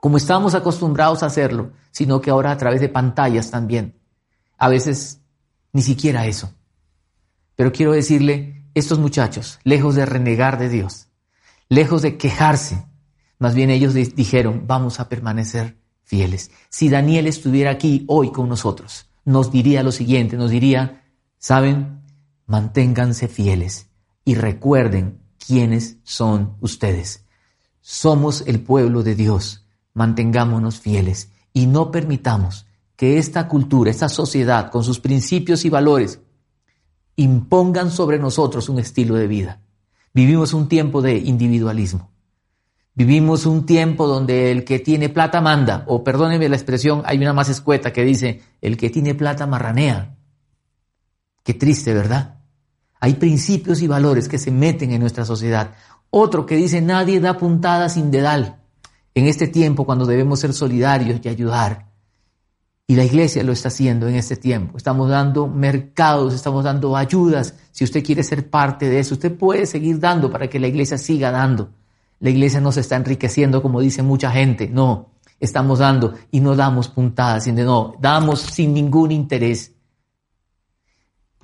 como 0.00 0.16
estábamos 0.16 0.54
acostumbrados 0.54 1.22
a 1.22 1.26
hacerlo, 1.26 1.72
sino 1.90 2.22
que 2.22 2.30
ahora 2.30 2.52
a 2.52 2.56
través 2.56 2.80
de 2.80 2.88
pantallas 2.88 3.50
también. 3.50 3.98
A 4.56 4.70
veces 4.70 5.20
ni 5.74 5.82
siquiera 5.82 6.26
eso. 6.26 6.54
Pero 7.54 7.70
quiero 7.70 7.92
decirle, 7.92 8.66
estos 8.72 8.98
muchachos, 8.98 9.58
lejos 9.62 9.94
de 9.94 10.06
renegar 10.06 10.58
de 10.58 10.70
Dios, 10.70 11.08
lejos 11.68 12.02
de 12.02 12.16
quejarse, 12.16 12.86
más 13.38 13.54
bien 13.54 13.70
ellos 13.70 13.94
dijeron, 13.94 14.64
vamos 14.66 15.00
a 15.00 15.08
permanecer 15.08 15.76
fieles. 16.02 16.50
Si 16.68 16.88
Daniel 16.88 17.26
estuviera 17.26 17.70
aquí 17.70 18.04
hoy 18.08 18.30
con 18.30 18.48
nosotros, 18.48 19.10
nos 19.24 19.50
diría 19.50 19.82
lo 19.82 19.92
siguiente, 19.92 20.36
nos 20.36 20.50
diría, 20.50 21.04
saben, 21.38 22.02
manténganse 22.46 23.28
fieles 23.28 23.88
y 24.24 24.34
recuerden 24.34 25.20
quiénes 25.44 25.98
son 26.04 26.56
ustedes. 26.60 27.24
Somos 27.80 28.44
el 28.46 28.60
pueblo 28.60 29.02
de 29.02 29.14
Dios 29.14 29.64
mantengámonos 29.94 30.80
fieles 30.80 31.30
y 31.52 31.66
no 31.66 31.90
permitamos 31.90 32.66
que 32.96 33.18
esta 33.18 33.48
cultura, 33.48 33.90
esta 33.90 34.08
sociedad, 34.08 34.70
con 34.70 34.84
sus 34.84 35.00
principios 35.00 35.64
y 35.64 35.70
valores, 35.70 36.20
impongan 37.16 37.90
sobre 37.90 38.18
nosotros 38.18 38.68
un 38.68 38.78
estilo 38.80 39.14
de 39.14 39.26
vida. 39.26 39.60
Vivimos 40.14 40.54
un 40.54 40.68
tiempo 40.68 41.02
de 41.02 41.18
individualismo. 41.18 42.12
Vivimos 42.94 43.46
un 43.46 43.66
tiempo 43.66 44.06
donde 44.06 44.52
el 44.52 44.62
que 44.62 44.78
tiene 44.78 45.08
plata 45.08 45.40
manda, 45.40 45.84
o 45.88 46.04
perdónenme 46.04 46.48
la 46.48 46.54
expresión, 46.54 47.02
hay 47.04 47.18
una 47.18 47.32
más 47.32 47.48
escueta 47.48 47.92
que 47.92 48.04
dice, 48.04 48.40
el 48.60 48.76
que 48.76 48.90
tiene 48.90 49.16
plata 49.16 49.48
marranea. 49.48 50.16
Qué 51.42 51.54
triste, 51.54 51.92
¿verdad? 51.92 52.38
Hay 53.00 53.14
principios 53.14 53.82
y 53.82 53.88
valores 53.88 54.28
que 54.28 54.38
se 54.38 54.52
meten 54.52 54.92
en 54.92 55.00
nuestra 55.00 55.24
sociedad. 55.24 55.74
Otro 56.10 56.46
que 56.46 56.54
dice, 56.54 56.80
nadie 56.80 57.18
da 57.18 57.36
puntada 57.36 57.88
sin 57.88 58.12
dedal 58.12 58.62
en 59.14 59.26
este 59.26 59.48
tiempo 59.48 59.84
cuando 59.84 60.06
debemos 60.06 60.38
ser 60.38 60.52
solidarios 60.52 61.20
y 61.24 61.28
ayudar. 61.28 61.93
Y 62.86 62.96
la 62.96 63.04
iglesia 63.04 63.42
lo 63.42 63.52
está 63.52 63.68
haciendo 63.68 64.08
en 64.08 64.14
este 64.14 64.36
tiempo. 64.36 64.76
Estamos 64.76 65.08
dando 65.08 65.48
mercados, 65.48 66.34
estamos 66.34 66.64
dando 66.64 66.96
ayudas. 66.96 67.54
Si 67.72 67.82
usted 67.82 68.04
quiere 68.04 68.22
ser 68.22 68.50
parte 68.50 68.90
de 68.90 68.98
eso, 68.98 69.14
usted 69.14 69.34
puede 69.34 69.64
seguir 69.64 69.98
dando 69.98 70.30
para 70.30 70.48
que 70.48 70.60
la 70.60 70.68
iglesia 70.68 70.98
siga 70.98 71.30
dando. 71.30 71.70
La 72.20 72.28
iglesia 72.28 72.60
no 72.60 72.72
se 72.72 72.80
está 72.80 72.96
enriqueciendo 72.96 73.62
como 73.62 73.80
dice 73.80 74.02
mucha 74.02 74.30
gente. 74.30 74.68
No, 74.68 75.08
estamos 75.40 75.78
dando 75.78 76.14
y 76.30 76.40
no 76.40 76.56
damos 76.56 76.88
puntadas, 76.88 77.44
sino 77.44 77.64
no, 77.64 77.94
damos 78.00 78.40
sin 78.40 78.74
ningún 78.74 79.12
interés. 79.12 79.73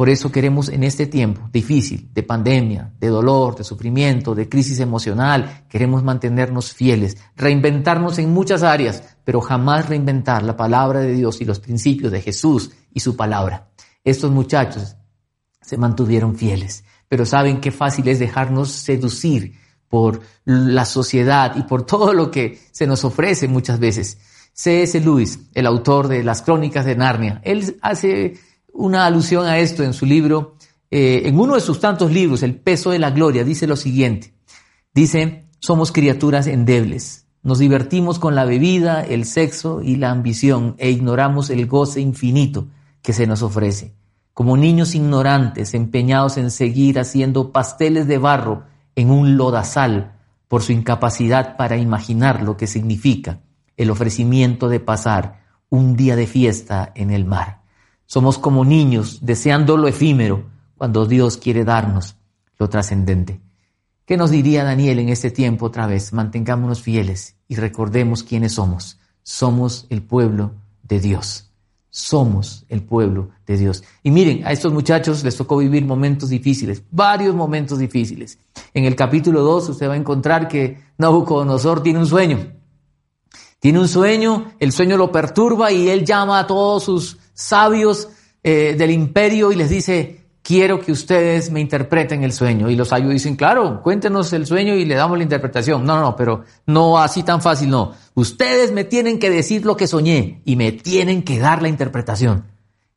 Por 0.00 0.08
eso 0.08 0.32
queremos 0.32 0.70
en 0.70 0.82
este 0.82 1.06
tiempo 1.06 1.50
difícil, 1.52 2.08
de 2.14 2.22
pandemia, 2.22 2.90
de 2.98 3.08
dolor, 3.08 3.54
de 3.54 3.64
sufrimiento, 3.64 4.34
de 4.34 4.48
crisis 4.48 4.80
emocional, 4.80 5.66
queremos 5.68 6.02
mantenernos 6.02 6.72
fieles, 6.72 7.18
reinventarnos 7.36 8.18
en 8.18 8.32
muchas 8.32 8.62
áreas, 8.62 9.02
pero 9.24 9.42
jamás 9.42 9.90
reinventar 9.90 10.42
la 10.42 10.56
palabra 10.56 11.00
de 11.00 11.12
Dios 11.12 11.42
y 11.42 11.44
los 11.44 11.60
principios 11.60 12.10
de 12.12 12.22
Jesús 12.22 12.70
y 12.94 13.00
su 13.00 13.14
palabra. 13.14 13.72
Estos 14.02 14.30
muchachos 14.30 14.96
se 15.60 15.76
mantuvieron 15.76 16.34
fieles, 16.34 16.82
pero 17.06 17.26
saben 17.26 17.60
qué 17.60 17.70
fácil 17.70 18.08
es 18.08 18.18
dejarnos 18.18 18.70
seducir 18.70 19.52
por 19.86 20.22
la 20.46 20.86
sociedad 20.86 21.56
y 21.56 21.64
por 21.64 21.82
todo 21.84 22.14
lo 22.14 22.30
que 22.30 22.58
se 22.72 22.86
nos 22.86 23.04
ofrece 23.04 23.48
muchas 23.48 23.78
veces. 23.78 24.16
C.S. 24.54 24.98
Lewis, 25.00 25.40
el 25.52 25.66
autor 25.66 26.08
de 26.08 26.24
las 26.24 26.40
crónicas 26.40 26.86
de 26.86 26.96
Narnia, 26.96 27.42
él 27.44 27.76
hace 27.82 28.38
una 28.72 29.06
alusión 29.06 29.46
a 29.46 29.58
esto 29.58 29.82
en 29.82 29.92
su 29.92 30.06
libro, 30.06 30.56
eh, 30.90 31.22
en 31.24 31.38
uno 31.38 31.54
de 31.54 31.60
sus 31.60 31.80
tantos 31.80 32.12
libros, 32.12 32.42
El 32.42 32.56
peso 32.56 32.90
de 32.90 32.98
la 32.98 33.10
gloria, 33.10 33.44
dice 33.44 33.66
lo 33.66 33.76
siguiente. 33.76 34.34
Dice, 34.94 35.46
somos 35.60 35.92
criaturas 35.92 36.46
endebles, 36.46 37.26
nos 37.42 37.58
divertimos 37.58 38.18
con 38.18 38.34
la 38.34 38.44
bebida, 38.44 39.02
el 39.02 39.24
sexo 39.24 39.80
y 39.82 39.96
la 39.96 40.10
ambición 40.10 40.74
e 40.78 40.90
ignoramos 40.90 41.48
el 41.48 41.66
goce 41.66 42.00
infinito 42.00 42.68
que 43.02 43.12
se 43.12 43.26
nos 43.26 43.42
ofrece. 43.42 43.94
Como 44.34 44.56
niños 44.56 44.94
ignorantes 44.94 45.74
empeñados 45.74 46.36
en 46.36 46.50
seguir 46.50 46.98
haciendo 46.98 47.50
pasteles 47.50 48.06
de 48.06 48.18
barro 48.18 48.64
en 48.94 49.10
un 49.10 49.36
lodazal 49.36 50.18
por 50.48 50.62
su 50.62 50.72
incapacidad 50.72 51.56
para 51.56 51.76
imaginar 51.76 52.42
lo 52.42 52.56
que 52.56 52.66
significa 52.66 53.40
el 53.76 53.90
ofrecimiento 53.90 54.68
de 54.68 54.80
pasar 54.80 55.40
un 55.70 55.96
día 55.96 56.16
de 56.16 56.26
fiesta 56.26 56.92
en 56.94 57.10
el 57.10 57.24
mar. 57.24 57.59
Somos 58.12 58.38
como 58.38 58.64
niños 58.64 59.20
deseando 59.22 59.76
lo 59.76 59.86
efímero 59.86 60.42
cuando 60.76 61.06
Dios 61.06 61.36
quiere 61.36 61.64
darnos 61.64 62.16
lo 62.58 62.68
trascendente. 62.68 63.40
¿Qué 64.04 64.16
nos 64.16 64.32
diría 64.32 64.64
Daniel 64.64 64.98
en 64.98 65.10
este 65.10 65.30
tiempo 65.30 65.66
otra 65.66 65.86
vez? 65.86 66.12
Mantengámonos 66.12 66.82
fieles 66.82 67.36
y 67.46 67.54
recordemos 67.54 68.24
quiénes 68.24 68.54
somos. 68.54 68.98
Somos 69.22 69.86
el 69.90 70.02
pueblo 70.02 70.50
de 70.82 70.98
Dios. 70.98 71.52
Somos 71.88 72.64
el 72.68 72.82
pueblo 72.82 73.28
de 73.46 73.56
Dios. 73.56 73.84
Y 74.02 74.10
miren, 74.10 74.44
a 74.44 74.50
estos 74.50 74.72
muchachos 74.72 75.22
les 75.22 75.36
tocó 75.36 75.58
vivir 75.58 75.84
momentos 75.84 76.30
difíciles, 76.30 76.82
varios 76.90 77.36
momentos 77.36 77.78
difíciles. 77.78 78.40
En 78.74 78.86
el 78.86 78.96
capítulo 78.96 79.42
2 79.42 79.68
usted 79.68 79.88
va 79.88 79.94
a 79.94 79.96
encontrar 79.96 80.48
que 80.48 80.82
Nabucodonosor 80.98 81.80
tiene 81.80 82.00
un 82.00 82.06
sueño. 82.08 82.54
Tiene 83.60 83.78
un 83.78 83.86
sueño, 83.86 84.50
el 84.58 84.72
sueño 84.72 84.96
lo 84.96 85.12
perturba 85.12 85.70
y 85.70 85.88
él 85.88 86.04
llama 86.04 86.40
a 86.40 86.48
todos 86.48 86.82
sus 86.82 87.19
sabios 87.40 88.08
eh, 88.42 88.74
del 88.78 88.90
imperio 88.90 89.52
y 89.52 89.56
les 89.56 89.70
dice, 89.70 90.20
quiero 90.42 90.80
que 90.80 90.92
ustedes 90.92 91.50
me 91.50 91.60
interpreten 91.60 92.22
el 92.24 92.32
sueño. 92.32 92.70
Y 92.70 92.76
los 92.76 92.88
sabios 92.88 93.12
dicen, 93.12 93.36
claro, 93.36 93.82
cuéntenos 93.82 94.32
el 94.32 94.46
sueño 94.46 94.74
y 94.74 94.84
le 94.84 94.94
damos 94.94 95.16
la 95.18 95.24
interpretación. 95.24 95.84
No, 95.84 96.00
no, 96.00 96.16
pero 96.16 96.44
no 96.66 96.98
así 96.98 97.22
tan 97.22 97.40
fácil, 97.40 97.70
no. 97.70 97.92
Ustedes 98.14 98.72
me 98.72 98.84
tienen 98.84 99.18
que 99.18 99.30
decir 99.30 99.64
lo 99.64 99.76
que 99.76 99.86
soñé 99.86 100.42
y 100.44 100.56
me 100.56 100.72
tienen 100.72 101.22
que 101.22 101.38
dar 101.38 101.62
la 101.62 101.68
interpretación. 101.68 102.44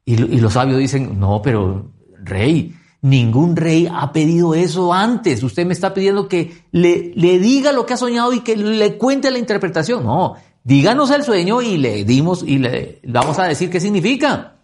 Y, 0.06 0.18
los 0.18 0.54
sabios 0.54 0.80
dicen, 0.80 1.18
no, 1.18 1.42
pero 1.42 1.92
rey, 2.22 2.76
ningún 3.02 3.56
rey 3.56 3.90
ha 3.90 4.12
pedido 4.12 4.54
eso 4.54 4.94
antes. 4.94 5.42
Usted 5.44 5.66
me 5.66 5.74
está 5.74 5.94
pidiendo 5.94 6.28
que 6.28 6.66
le, 6.72 7.14
le 7.16 7.40
diga 7.40 7.72
lo 7.72 7.86
que 7.86 7.94
ha 7.94 7.98
soñado 7.98 8.34
y 8.34 8.42
que 8.42 8.58
le 8.58 8.98
cuente 8.98 9.32
la 9.32 9.40
interpretación. 9.40 10.04
No, 10.04 10.36
díganos 10.64 11.12
el 11.12 11.24
sueño 11.24 11.62
y 11.62 11.78
le 11.78 12.06
dimos 12.06 12.44
y 12.44 12.58
le 12.58 13.02
vamos 13.06 13.40
a 13.40 13.46
decir 13.46 13.70
qué 13.70 13.80
significa. 13.80 14.56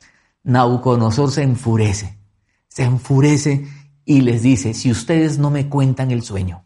Nabucodonosor 0.43 1.31
se 1.31 1.43
enfurece 1.43 2.19
se 2.69 2.83
enfurece 2.83 3.67
y 4.05 4.21
les 4.21 4.41
dice, 4.41 4.73
si 4.73 4.89
ustedes 4.89 5.37
no 5.37 5.49
me 5.49 5.67
cuentan 5.67 6.11
el 6.11 6.23
sueño 6.23 6.63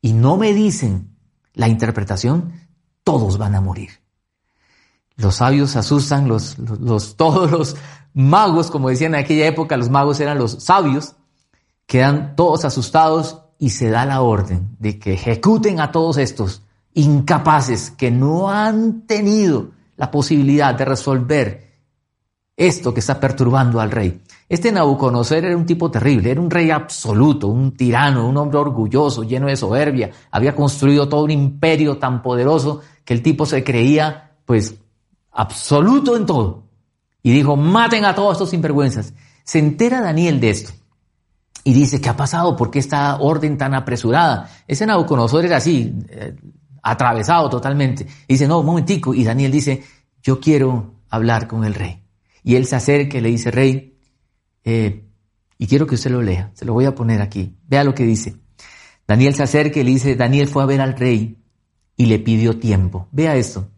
y 0.00 0.12
no 0.12 0.36
me 0.36 0.52
dicen 0.52 1.16
la 1.54 1.68
interpretación, 1.68 2.52
todos 3.02 3.38
van 3.38 3.54
a 3.54 3.60
morir. 3.60 3.90
Los 5.16 5.36
sabios 5.36 5.76
asustan, 5.76 6.28
los, 6.28 6.58
los, 6.58 7.16
todos 7.16 7.50
los 7.50 7.76
magos, 8.12 8.70
como 8.70 8.90
decían 8.90 9.14
en 9.14 9.24
aquella 9.24 9.46
época, 9.46 9.76
los 9.76 9.90
magos 9.90 10.20
eran 10.20 10.38
los 10.38 10.62
sabios, 10.62 11.16
quedan 11.86 12.36
todos 12.36 12.64
asustados 12.64 13.40
y 13.58 13.70
se 13.70 13.88
da 13.88 14.04
la 14.04 14.20
orden 14.20 14.76
de 14.78 14.98
que 14.98 15.14
ejecuten 15.14 15.80
a 15.80 15.90
todos 15.90 16.18
estos 16.18 16.62
incapaces 16.94 17.90
que 17.90 18.10
no 18.10 18.50
han 18.50 19.02
tenido 19.06 19.70
la 19.96 20.10
posibilidad 20.10 20.74
de 20.74 20.84
resolver 20.84 21.64
esto 22.56 22.94
que 22.94 23.00
está 23.00 23.18
perturbando 23.18 23.80
al 23.80 23.90
rey. 23.90 24.20
Este 24.48 24.70
Nabucodonosor 24.70 25.38
era 25.38 25.56
un 25.56 25.66
tipo 25.66 25.90
terrible, 25.90 26.30
era 26.30 26.40
un 26.40 26.50
rey 26.50 26.70
absoluto, 26.70 27.48
un 27.48 27.76
tirano, 27.76 28.28
un 28.28 28.36
hombre 28.36 28.58
orgulloso, 28.58 29.24
lleno 29.24 29.46
de 29.46 29.56
soberbia. 29.56 30.10
Había 30.30 30.54
construido 30.54 31.08
todo 31.08 31.24
un 31.24 31.30
imperio 31.30 31.98
tan 31.98 32.22
poderoso 32.22 32.80
que 33.04 33.14
el 33.14 33.22
tipo 33.22 33.46
se 33.46 33.64
creía, 33.64 34.32
pues, 34.44 34.74
absoluto 35.32 36.16
en 36.16 36.26
todo. 36.26 36.64
Y 37.22 37.32
dijo, 37.32 37.56
maten 37.56 38.04
a 38.04 38.14
todos 38.14 38.32
estos 38.32 38.50
sinvergüenzas. 38.50 39.14
Se 39.44 39.58
entera 39.58 40.00
Daniel 40.00 40.40
de 40.40 40.50
esto. 40.50 40.72
Y 41.64 41.72
dice, 41.72 42.00
¿qué 42.00 42.10
ha 42.10 42.16
pasado? 42.16 42.54
¿Por 42.54 42.70
qué 42.70 42.78
esta 42.78 43.16
orden 43.16 43.56
tan 43.56 43.74
apresurada? 43.74 44.50
Ese 44.68 44.84
Nabucodonosor 44.84 45.46
era 45.46 45.56
así, 45.56 45.94
eh, 46.10 46.36
atravesado 46.84 47.48
totalmente. 47.48 48.06
Y 48.28 48.34
dice, 48.34 48.46
no, 48.46 48.60
un 48.60 48.66
momentico. 48.66 49.14
Y 49.14 49.24
Daniel 49.24 49.50
dice, 49.50 49.82
yo 50.22 50.38
quiero 50.38 51.00
hablar 51.08 51.48
con 51.48 51.64
el 51.64 51.74
rey. 51.74 52.02
Y 52.42 52.56
él 52.56 52.66
se 52.66 52.76
acerca 52.76 53.18
y 53.18 53.20
le 53.22 53.30
dice, 53.30 53.50
rey, 53.50 53.98
eh, 54.64 55.08
y 55.58 55.66
quiero 55.66 55.86
que 55.86 55.94
usted 55.94 56.10
lo 56.10 56.22
lea, 56.22 56.50
se 56.54 56.64
lo 56.64 56.74
voy 56.74 56.84
a 56.84 56.94
poner 56.94 57.22
aquí. 57.22 57.56
Vea 57.66 57.84
lo 57.84 57.94
que 57.94 58.04
dice. 58.04 58.36
Daniel 59.08 59.34
se 59.34 59.42
acerca 59.42 59.80
y 59.80 59.84
le 59.84 59.90
dice, 59.90 60.14
Daniel 60.14 60.48
fue 60.48 60.62
a 60.62 60.66
ver 60.66 60.80
al 60.80 60.96
rey 60.96 61.38
y 61.96 62.06
le 62.06 62.18
pidió 62.18 62.58
tiempo. 62.58 63.08
Vea 63.12 63.36
esto. 63.36 63.68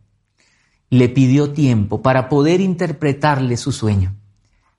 Le 0.90 1.08
pidió 1.08 1.52
tiempo 1.52 2.02
para 2.02 2.28
poder 2.28 2.60
interpretarle 2.60 3.56
su 3.56 3.72
sueño. 3.72 4.16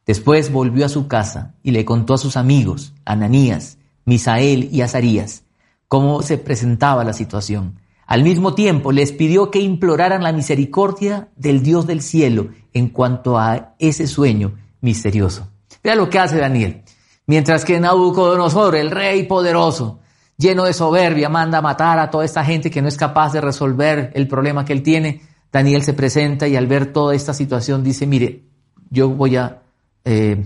Después 0.06 0.52
volvió 0.52 0.86
a 0.86 0.90
su 0.90 1.08
casa 1.08 1.56
y 1.64 1.72
le 1.72 1.84
contó 1.86 2.14
a 2.14 2.18
sus 2.18 2.38
amigos, 2.38 2.94
Ananías, 3.04 3.78
Misael 4.06 4.70
y 4.72 4.82
Azarías, 4.82 5.44
cómo 5.90 6.22
se 6.22 6.38
presentaba 6.38 7.04
la 7.04 7.12
situación. 7.12 7.80
Al 8.08 8.24
mismo 8.24 8.56
tiempo 8.56 8.94
les 8.94 9.12
pidió 9.12 9.52
que 9.52 9.60
imploraran 9.60 10.24
la 10.24 10.32
misericordia 10.32 11.28
del 11.36 11.62
Dios 11.62 11.86
del 11.86 12.02
cielo 12.02 12.48
en 12.74 12.88
cuanto 12.88 13.38
a 13.38 13.76
ese 13.80 14.08
sueño 14.08 14.56
misterioso. 14.80 15.50
Vea 15.84 15.96
lo 15.96 16.10
que 16.10 16.18
hace 16.18 16.38
Daniel. 16.38 16.84
Mientras 17.26 17.66
que 17.66 17.78
Nabucodonosor, 17.82 18.78
el 18.78 18.92
rey 18.92 19.24
poderoso, 19.24 20.00
lleno 20.38 20.64
de 20.64 20.74
soberbia, 20.74 21.28
manda 21.28 21.58
a 21.58 21.62
matar 21.62 22.00
a 22.00 22.10
toda 22.10 22.24
esta 22.24 22.46
gente 22.46 22.72
que 22.72 22.82
no 22.82 22.88
es 22.88 22.96
capaz 22.96 23.34
de 23.34 23.42
resolver 23.42 24.12
el 24.16 24.30
problema 24.30 24.64
que 24.64 24.72
él 24.72 24.84
tiene, 24.84 25.22
Daniel 25.52 25.84
se 25.84 25.94
presenta 25.94 26.48
y 26.48 26.56
al 26.56 26.68
ver 26.68 26.94
toda 26.94 27.14
esta 27.14 27.34
situación 27.34 27.84
dice, 27.84 28.08
mire, 28.08 28.46
yo 28.90 29.10
voy 29.10 29.36
a 29.36 29.64
eh, 30.06 30.46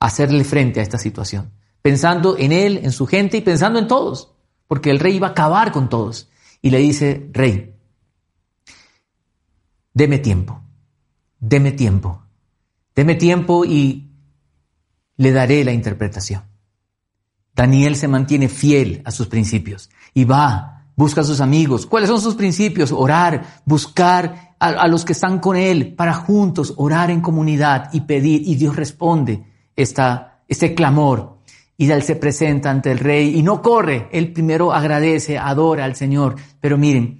hacerle 0.00 0.42
frente 0.42 0.80
a 0.80 0.82
esta 0.82 0.98
situación, 0.98 1.52
pensando 1.82 2.36
en 2.36 2.50
él, 2.50 2.80
en 2.82 2.90
su 2.90 3.06
gente 3.06 3.36
y 3.36 3.42
pensando 3.42 3.78
en 3.78 3.86
todos, 3.86 4.35
porque 4.68 4.90
el 4.90 5.00
rey 5.00 5.16
iba 5.16 5.28
a 5.28 5.30
acabar 5.30 5.72
con 5.72 5.88
todos. 5.88 6.30
Y 6.62 6.70
le 6.70 6.78
dice, 6.78 7.28
rey, 7.32 7.74
deme 9.92 10.18
tiempo, 10.18 10.60
deme 11.38 11.72
tiempo. 11.72 12.22
Deme 12.96 13.14
tiempo 13.14 13.66
y 13.66 14.10
le 15.18 15.32
daré 15.32 15.64
la 15.64 15.72
interpretación. 15.72 16.42
Daniel 17.54 17.94
se 17.94 18.08
mantiene 18.08 18.48
fiel 18.48 19.02
a 19.04 19.10
sus 19.10 19.26
principios 19.28 19.90
y 20.14 20.24
va, 20.24 20.86
busca 20.96 21.20
a 21.20 21.24
sus 21.24 21.42
amigos. 21.42 21.86
¿Cuáles 21.86 22.08
son 22.08 22.22
sus 22.22 22.34
principios? 22.34 22.92
Orar, 22.92 23.62
buscar 23.66 24.56
a, 24.58 24.88
los 24.88 25.04
que 25.04 25.12
están 25.12 25.40
con 25.40 25.56
él 25.56 25.94
para 25.94 26.14
juntos 26.14 26.72
orar 26.78 27.10
en 27.10 27.20
comunidad 27.20 27.90
y 27.92 28.00
pedir 28.02 28.48
y 28.48 28.54
Dios 28.56 28.76
responde 28.76 29.44
esta, 29.76 30.42
este 30.48 30.74
clamor. 30.74 31.35
Y 31.76 31.90
él 31.90 32.02
se 32.02 32.16
presenta 32.16 32.70
ante 32.70 32.90
el 32.90 32.98
rey 32.98 33.38
y 33.38 33.42
no 33.42 33.60
corre, 33.60 34.08
él 34.12 34.32
primero 34.32 34.72
agradece, 34.72 35.38
adora 35.38 35.84
al 35.84 35.94
Señor. 35.94 36.36
Pero 36.60 36.78
miren, 36.78 37.18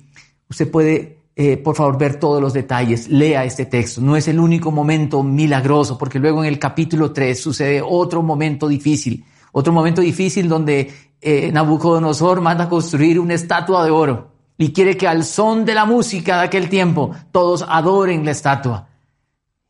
usted 0.49 0.71
puede 0.71 1.17
eh, 1.39 1.59
por 1.59 1.77
favor, 1.77 1.99
ver 1.99 2.19
todos 2.19 2.41
los 2.41 2.55
detalles, 2.55 3.09
lea 3.09 3.45
este 3.45 3.67
texto. 3.67 4.01
No 4.01 4.17
es 4.17 4.27
el 4.27 4.41
único 4.41 4.71
momento 4.71 5.23
milagroso, 5.23 5.99
porque 5.99 6.19
luego 6.19 6.43
en 6.43 6.49
el 6.49 6.59
capítulo 6.59 7.13
3 7.13 7.39
sucede 7.39 7.83
otro 7.85 8.23
momento 8.23 8.67
difícil, 8.67 9.23
otro 9.53 9.71
momento 9.71 10.01
difícil 10.01 10.49
donde 10.49 10.91
eh, 11.21 11.53
Nabucodonosor 11.53 12.41
manda 12.41 12.71
construir 12.71 13.21
una 13.21 13.35
estatua 13.35 13.85
de 13.85 13.91
oro 13.91 14.33
y 14.57 14.73
quiere 14.73 14.97
que 14.97 15.07
al 15.07 15.25
son 15.25 15.67
de 15.67 15.75
la 15.75 15.85
música 15.85 16.39
de 16.39 16.47
aquel 16.47 16.71
tiempo 16.71 17.11
todos 17.33 17.67
adoren 17.69 18.25
la 18.25 18.31
estatua 18.31 18.89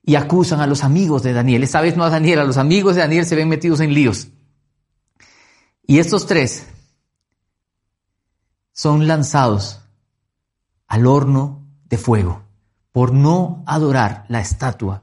y 0.05 0.15
acusan 0.15 0.61
a 0.61 0.69
los 0.69 0.85
amigos 0.85 1.25
de 1.25 1.33
Daniel. 1.33 1.65
Esta 1.65 1.81
vez 1.81 1.97
no 1.97 2.05
a 2.05 2.11
Daniel, 2.11 2.39
a 2.39 2.45
los 2.45 2.59
amigos 2.59 2.95
de 2.95 3.01
Daniel 3.01 3.27
se 3.27 3.35
ven 3.35 3.49
metidos 3.49 3.81
en 3.81 3.93
líos. 3.93 4.29
Y 5.87 5.99
estos 5.99 6.27
tres 6.27 6.67
son 8.73 9.07
lanzados 9.07 9.81
al 10.89 11.07
horno 11.07 11.67
de 11.85 11.99
fuego 11.99 12.43
por 12.93 13.13
no 13.13 13.63
adorar 13.67 14.25
la 14.29 14.41
estatua 14.41 15.03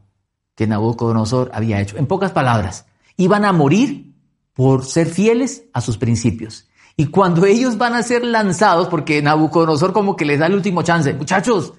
que 0.55 0.67
Nabucodonosor 0.67 1.51
había 1.53 1.79
hecho. 1.79 1.97
En 1.97 2.07
pocas 2.07 2.31
palabras, 2.31 2.85
iban 3.17 3.45
a 3.45 3.53
morir 3.53 4.13
por 4.53 4.85
ser 4.85 5.07
fieles 5.07 5.63
a 5.73 5.81
sus 5.81 5.97
principios. 5.97 6.67
Y 6.95 7.07
cuando 7.07 7.45
ellos 7.45 7.77
van 7.77 7.93
a 7.93 8.03
ser 8.03 8.23
lanzados, 8.23 8.87
porque 8.87 9.21
Nabucodonosor 9.21 9.93
como 9.93 10.15
que 10.15 10.25
les 10.25 10.39
da 10.39 10.47
el 10.47 10.55
último 10.55 10.83
chance, 10.83 11.13
muchachos, 11.13 11.73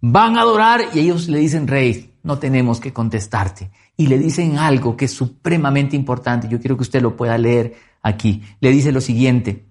van 0.00 0.36
a 0.36 0.42
adorar 0.42 0.82
y 0.92 1.00
ellos 1.00 1.28
le 1.28 1.38
dicen, 1.38 1.66
rey, 1.66 2.14
no 2.22 2.38
tenemos 2.38 2.80
que 2.80 2.92
contestarte. 2.92 3.70
Y 3.96 4.08
le 4.08 4.18
dicen 4.18 4.58
algo 4.58 4.96
que 4.96 5.04
es 5.04 5.12
supremamente 5.12 5.94
importante. 5.94 6.48
Yo 6.48 6.58
quiero 6.58 6.76
que 6.76 6.82
usted 6.82 7.00
lo 7.00 7.16
pueda 7.16 7.38
leer 7.38 7.93
aquí. 8.04 8.42
Le 8.60 8.70
dice 8.70 8.92
lo 8.92 9.00
siguiente, 9.00 9.66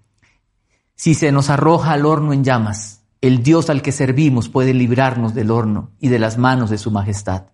Si 0.96 1.14
se 1.14 1.32
nos 1.32 1.50
arroja 1.50 1.94
al 1.94 2.06
horno 2.06 2.34
en 2.34 2.44
llamas, 2.44 3.04
el 3.22 3.42
Dios 3.42 3.70
al 3.70 3.82
que 3.82 3.94
servimos 3.94 4.50
puede 4.50 4.74
librarnos 4.74 5.34
del 5.34 5.50
horno 5.50 5.92
y 6.00 6.10
de 6.10 6.20
las 6.20 6.38
manos 6.38 6.70
de 6.70 6.78
su 6.78 6.92
majestad. 6.92 7.46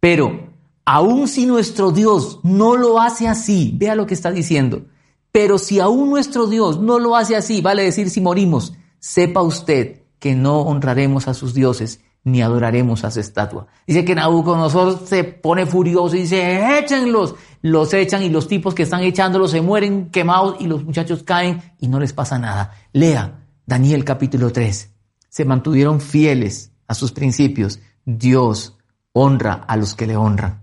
Pero, 0.00 0.48
aun 0.86 1.28
si 1.28 1.44
nuestro 1.44 1.90
Dios 1.90 2.40
no 2.42 2.76
lo 2.76 2.98
hace 2.98 3.28
así, 3.28 3.74
vea 3.76 3.94
lo 3.94 4.06
que 4.06 4.14
está 4.14 4.30
diciendo, 4.30 4.86
pero 5.30 5.58
si 5.58 5.80
aún 5.80 6.10
nuestro 6.10 6.46
Dios 6.46 6.80
no 6.80 6.98
lo 6.98 7.14
hace 7.14 7.36
así, 7.36 7.60
vale 7.60 7.82
decir 7.82 8.10
si 8.10 8.20
morimos, 8.20 8.74
sepa 8.98 9.42
usted 9.42 10.02
que 10.18 10.34
no 10.34 10.60
honraremos 10.62 11.28
a 11.28 11.34
sus 11.34 11.54
dioses 11.54 12.00
ni 12.24 12.40
adoraremos 12.42 13.04
a 13.04 13.10
su 13.10 13.20
estatua. 13.20 13.66
Dice 13.86 14.04
que 14.04 14.14
Nabucodonosor 14.14 15.06
se 15.06 15.24
pone 15.24 15.66
furioso 15.66 16.16
y 16.16 16.20
dice, 16.20 16.78
échenlos. 16.78 17.34
Los 17.62 17.94
echan 17.94 18.24
y 18.24 18.28
los 18.28 18.48
tipos 18.48 18.74
que 18.74 18.82
están 18.82 19.04
echándolos 19.04 19.52
se 19.52 19.60
mueren 19.60 20.10
quemados 20.10 20.56
y 20.58 20.66
los 20.66 20.84
muchachos 20.84 21.22
caen 21.22 21.62
y 21.78 21.86
no 21.86 22.00
les 22.00 22.12
pasa 22.12 22.36
nada. 22.36 22.74
Lea 22.92 23.46
Daniel 23.64 24.04
capítulo 24.04 24.50
3. 24.50 24.90
Se 25.28 25.44
mantuvieron 25.44 26.00
fieles 26.00 26.72
a 26.88 26.94
sus 26.94 27.12
principios. 27.12 27.78
Dios 28.04 28.76
honra 29.12 29.52
a 29.52 29.76
los 29.76 29.94
que 29.94 30.08
le 30.08 30.16
honran, 30.16 30.60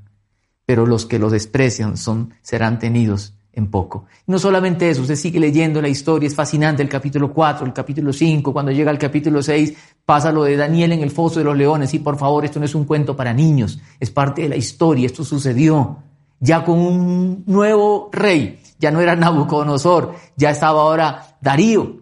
pero 0.65 0.85
los 0.85 1.05
que 1.05 1.19
lo 1.19 1.29
desprecian 1.29 1.95
son, 1.95 2.33
serán 2.41 2.79
tenidos 2.79 3.33
en 3.53 3.71
poco. 3.71 4.05
no 4.27 4.37
solamente 4.37 4.89
eso, 4.89 5.01
usted 5.01 5.15
sigue 5.15 5.39
leyendo 5.39 5.81
la 5.81 5.89
historia, 5.89 6.27
es 6.27 6.35
fascinante 6.35 6.83
el 6.83 6.87
capítulo 6.87 7.33
4, 7.33 7.65
el 7.65 7.73
capítulo 7.73 8.13
5, 8.13 8.53
cuando 8.53 8.71
llega 8.71 8.91
al 8.91 8.99
capítulo 8.99 9.41
6, 9.41 9.73
pasa 10.05 10.31
lo 10.31 10.43
de 10.43 10.55
Daniel 10.57 10.91
en 10.91 11.01
el 11.01 11.11
foso 11.11 11.39
de 11.39 11.45
los 11.45 11.57
leones. 11.57 11.93
Y 11.93 11.99
por 11.99 12.17
favor, 12.17 12.43
esto 12.43 12.59
no 12.59 12.65
es 12.65 12.75
un 12.75 12.83
cuento 12.83 13.15
para 13.15 13.33
niños, 13.33 13.79
es 14.01 14.11
parte 14.11 14.41
de 14.41 14.49
la 14.49 14.57
historia, 14.57 15.05
esto 15.05 15.23
sucedió 15.23 16.08
ya 16.39 16.63
con 16.63 16.79
un 16.79 17.43
nuevo 17.47 18.09
rey, 18.11 18.59
ya 18.79 18.91
no 18.91 19.01
era 19.01 19.15
Nabucodonosor, 19.15 20.15
ya 20.35 20.51
estaba 20.51 20.81
ahora 20.81 21.37
Darío, 21.41 21.97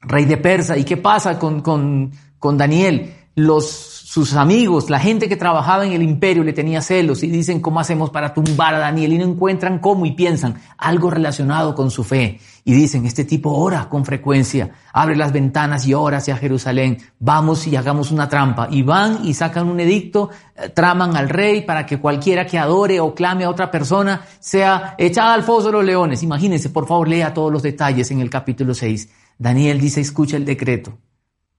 rey 0.00 0.24
de 0.24 0.36
Persa. 0.36 0.76
¿Y 0.76 0.84
qué 0.84 0.96
pasa 0.96 1.38
con, 1.38 1.62
con, 1.62 2.12
con 2.38 2.58
Daniel? 2.58 3.14
Los 3.34 3.97
sus 4.24 4.34
amigos, 4.34 4.90
la 4.90 4.98
gente 4.98 5.28
que 5.28 5.36
trabajaba 5.36 5.86
en 5.86 5.92
el 5.92 6.02
imperio 6.02 6.42
le 6.42 6.52
tenía 6.52 6.82
celos 6.82 7.22
y 7.22 7.28
dicen 7.28 7.60
cómo 7.60 7.78
hacemos 7.78 8.10
para 8.10 8.34
tumbar 8.34 8.74
a 8.74 8.78
Daniel 8.80 9.12
y 9.12 9.18
no 9.18 9.24
encuentran 9.24 9.78
cómo 9.78 10.06
y 10.06 10.12
piensan 10.12 10.56
algo 10.76 11.08
relacionado 11.08 11.72
con 11.72 11.92
su 11.92 12.02
fe. 12.02 12.40
Y 12.64 12.72
dicen 12.72 13.06
este 13.06 13.24
tipo 13.24 13.52
ora 13.52 13.88
con 13.88 14.04
frecuencia, 14.04 14.70
abre 14.92 15.14
las 15.14 15.32
ventanas 15.32 15.86
y 15.86 15.94
ora 15.94 16.16
hacia 16.16 16.36
Jerusalén, 16.36 16.98
vamos 17.20 17.64
y 17.68 17.76
hagamos 17.76 18.10
una 18.10 18.28
trampa. 18.28 18.66
Y 18.72 18.82
van 18.82 19.24
y 19.24 19.34
sacan 19.34 19.68
un 19.68 19.78
edicto, 19.78 20.30
eh, 20.56 20.68
traman 20.68 21.16
al 21.16 21.28
rey 21.28 21.62
para 21.62 21.86
que 21.86 22.00
cualquiera 22.00 22.44
que 22.44 22.58
adore 22.58 22.98
o 22.98 23.14
clame 23.14 23.44
a 23.44 23.50
otra 23.50 23.70
persona 23.70 24.22
sea 24.40 24.96
echada 24.98 25.32
al 25.32 25.44
foso 25.44 25.68
de 25.68 25.74
los 25.74 25.84
leones. 25.84 26.24
Imagínense, 26.24 26.70
por 26.70 26.88
favor, 26.88 27.06
lea 27.06 27.32
todos 27.32 27.52
los 27.52 27.62
detalles 27.62 28.10
en 28.10 28.20
el 28.20 28.30
capítulo 28.30 28.74
6. 28.74 29.10
Daniel 29.38 29.80
dice, 29.80 30.00
escucha 30.00 30.36
el 30.36 30.44
decreto 30.44 30.98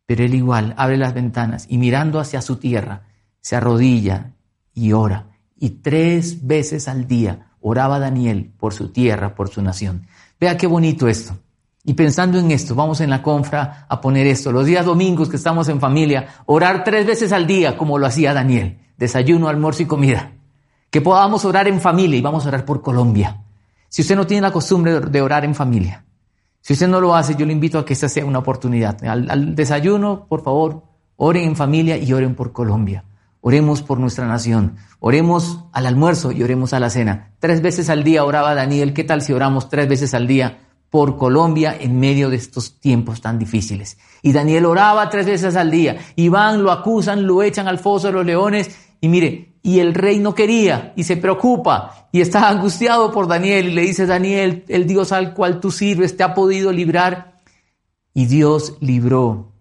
pero 0.09 0.23
él 0.23 0.33
igual 0.33 0.73
abre 0.75 0.97
las 0.97 1.13
ventanas 1.13 1.67
y 1.69 1.77
mirando 1.77 2.19
hacia 2.19 2.41
su 2.41 2.55
tierra, 2.55 3.03
se 3.41 3.55
arrodilla 3.55 4.31
y 4.73 4.93
ora. 4.93 5.27
Y 5.55 5.69
tres 5.69 6.47
veces 6.47 6.87
al 6.87 7.05
día 7.05 7.51
oraba 7.61 7.99
Daniel 7.99 8.51
por 8.57 8.73
su 8.73 8.89
tierra, 8.89 9.35
por 9.35 9.49
su 9.49 9.61
nación. 9.61 10.07
Vea 10.39 10.57
qué 10.57 10.65
bonito 10.65 11.07
esto. 11.07 11.37
Y 11.83 11.93
pensando 11.93 12.39
en 12.39 12.49
esto, 12.49 12.73
vamos 12.73 13.01
en 13.01 13.11
la 13.11 13.21
confra 13.21 13.85
a 13.87 14.01
poner 14.01 14.25
esto. 14.25 14.51
Los 14.51 14.65
días 14.65 14.83
domingos 14.83 15.29
que 15.29 15.35
estamos 15.35 15.69
en 15.69 15.79
familia, 15.79 16.37
orar 16.47 16.83
tres 16.83 17.05
veces 17.05 17.31
al 17.31 17.45
día 17.45 17.77
como 17.77 17.99
lo 17.99 18.07
hacía 18.07 18.33
Daniel. 18.33 18.79
Desayuno, 18.97 19.47
almuerzo 19.47 19.83
y 19.83 19.85
comida. 19.85 20.31
Que 20.89 21.01
podamos 21.01 21.45
orar 21.45 21.67
en 21.67 21.79
familia 21.79 22.17
y 22.17 22.21
vamos 22.23 22.45
a 22.45 22.47
orar 22.47 22.65
por 22.65 22.81
Colombia. 22.81 23.43
Si 23.89 24.01
usted 24.01 24.15
no 24.15 24.25
tiene 24.25 24.41
la 24.41 24.51
costumbre 24.51 25.01
de 25.01 25.21
orar 25.21 25.45
en 25.45 25.53
familia, 25.53 26.03
si 26.61 26.73
usted 26.73 26.87
no 26.87 27.01
lo 27.01 27.15
hace, 27.15 27.35
yo 27.35 27.45
le 27.45 27.53
invito 27.53 27.79
a 27.79 27.85
que 27.85 27.93
esta 27.93 28.09
sea 28.09 28.25
una 28.25 28.39
oportunidad. 28.39 29.03
Al, 29.05 29.55
desayuno, 29.55 30.25
por 30.27 30.43
favor, 30.43 30.83
oren 31.15 31.43
en 31.43 31.55
familia 31.55 31.97
y 31.97 32.11
oren 32.13 32.35
por 32.35 32.51
Colombia. 32.51 33.05
Oremos 33.41 33.81
por 33.81 33.99
nuestra 33.99 34.27
nación. 34.27 34.75
Oremos 34.99 35.65
al 35.71 35.85
almuerzo 35.85 36.31
y 36.31 36.43
oremos 36.43 36.73
a 36.73 36.79
la 36.79 36.89
cena. 36.89 37.31
Tres 37.39 37.61
veces 37.61 37.89
al 37.89 38.03
día 38.03 38.25
oraba 38.25 38.53
Daniel. 38.53 38.93
¿Qué 38.93 39.05
tal 39.05 39.21
si 39.21 39.31
oramos 39.31 39.69
tres 39.69 39.87
veces 39.87 40.13
al 40.13 40.27
día 40.27 40.59
por 40.89 41.17
Colombia 41.17 41.75
en 41.79 41.99
medio 41.99 42.29
de 42.29 42.35
estos 42.35 42.81
tiempos 42.81 43.21
tan 43.21 43.39
difíciles? 43.39 43.97
Y 44.21 44.33
Daniel 44.33 44.65
oraba 44.65 45.09
tres 45.09 45.25
veces 45.25 45.55
al 45.55 45.71
día. 45.71 45.97
Y 46.17 46.27
van, 46.27 46.61
lo 46.61 46.71
acusan, 46.71 47.25
lo 47.25 47.41
echan 47.41 47.69
al 47.69 47.79
foso 47.79 48.07
de 48.07 48.13
los 48.13 48.25
leones. 48.25 48.77
Y 48.99 49.07
mire, 49.07 49.48
y 49.61 49.79
el 49.79 49.93
rey 49.93 50.19
no 50.19 50.33
quería 50.33 50.93
y 50.95 51.03
se 51.03 51.17
preocupa 51.17 52.07
y 52.11 52.21
está 52.21 52.49
angustiado 52.49 53.11
por 53.11 53.27
Daniel 53.27 53.69
y 53.69 53.73
le 53.73 53.81
dice, 53.81 54.05
Daniel, 54.05 54.63
el 54.67 54.87
Dios 54.87 55.11
al 55.11 55.33
cual 55.33 55.59
tú 55.59 55.71
sirves 55.71 56.15
te 56.15 56.23
ha 56.23 56.33
podido 56.33 56.71
librar. 56.71 57.39
Y 58.13 58.25
Dios 58.25 58.77
libró 58.79 59.53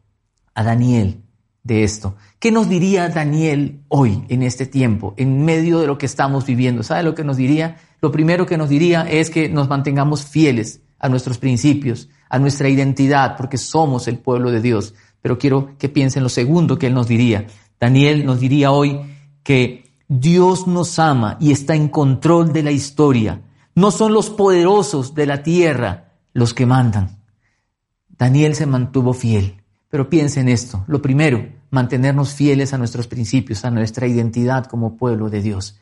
a 0.55 0.65
Daniel 0.65 1.23
de 1.63 1.85
esto. 1.85 2.17
¿Qué 2.39 2.51
nos 2.51 2.69
diría 2.69 3.09
Daniel 3.09 3.83
hoy, 3.89 4.25
en 4.29 4.43
este 4.43 4.67
tiempo, 4.67 5.15
en 5.17 5.45
medio 5.45 5.81
de 5.81 5.87
lo 5.87 5.99
que 5.99 6.07
estamos 6.07 6.47
viviendo? 6.47 6.83
¿Sabe 6.83 7.03
lo 7.03 7.15
que 7.15 7.25
nos 7.25 7.37
diría? 7.37 7.77
Lo 8.01 8.11
primero 8.11 8.47
que 8.47 8.57
nos 8.57 8.69
diría 8.69 9.03
es 9.03 9.31
que 9.31 9.49
nos 9.49 9.69
mantengamos 9.69 10.25
fieles 10.25 10.81
a 10.99 11.09
nuestros 11.09 11.39
principios, 11.39 12.09
a 12.29 12.39
nuestra 12.39 12.69
identidad, 12.69 13.37
porque 13.37 13.59
somos 13.59 14.09
el 14.09 14.19
pueblo 14.19 14.51
de 14.51 14.61
Dios. 14.61 14.95
Pero 15.21 15.39
quiero 15.39 15.77
que 15.79 15.89
piensen 15.89 16.23
lo 16.23 16.29
segundo 16.29 16.79
que 16.79 16.87
él 16.87 16.95
nos 16.95 17.09
diría. 17.09 17.47
Daniel 17.79 18.25
nos 18.25 18.41
diría 18.41 18.71
hoy 18.71 19.01
que 19.43 19.88
Dios 20.09 20.67
nos 20.67 20.99
ama 20.99 21.37
y 21.39 21.53
está 21.53 21.75
en 21.75 21.89
control 21.89 22.53
de 22.53 22.63
la 22.63 22.71
historia. 22.71 23.43
No 23.75 23.91
son 23.91 24.15
los 24.15 24.31
poderosos 24.31 25.15
de 25.15 25.27
la 25.27 25.43
tierra 25.43 26.15
los 26.33 26.55
que 26.55 26.67
mandan. 26.67 27.19
Daniel 28.09 28.55
se 28.55 28.67
mantuvo 28.67 29.13
fiel. 29.13 29.63
Pero 29.91 30.11
piensen 30.11 30.49
esto. 30.49 30.85
Lo 30.87 31.01
primero, 31.01 31.49
mantenernos 31.71 32.35
fieles 32.35 32.73
a 32.73 32.79
nuestros 32.79 33.07
principios, 33.07 33.65
a 33.65 33.71
nuestra 33.71 34.07
identidad 34.07 34.67
como 34.67 34.97
pueblo 34.97 35.31
de 35.31 35.41
Dios. 35.41 35.79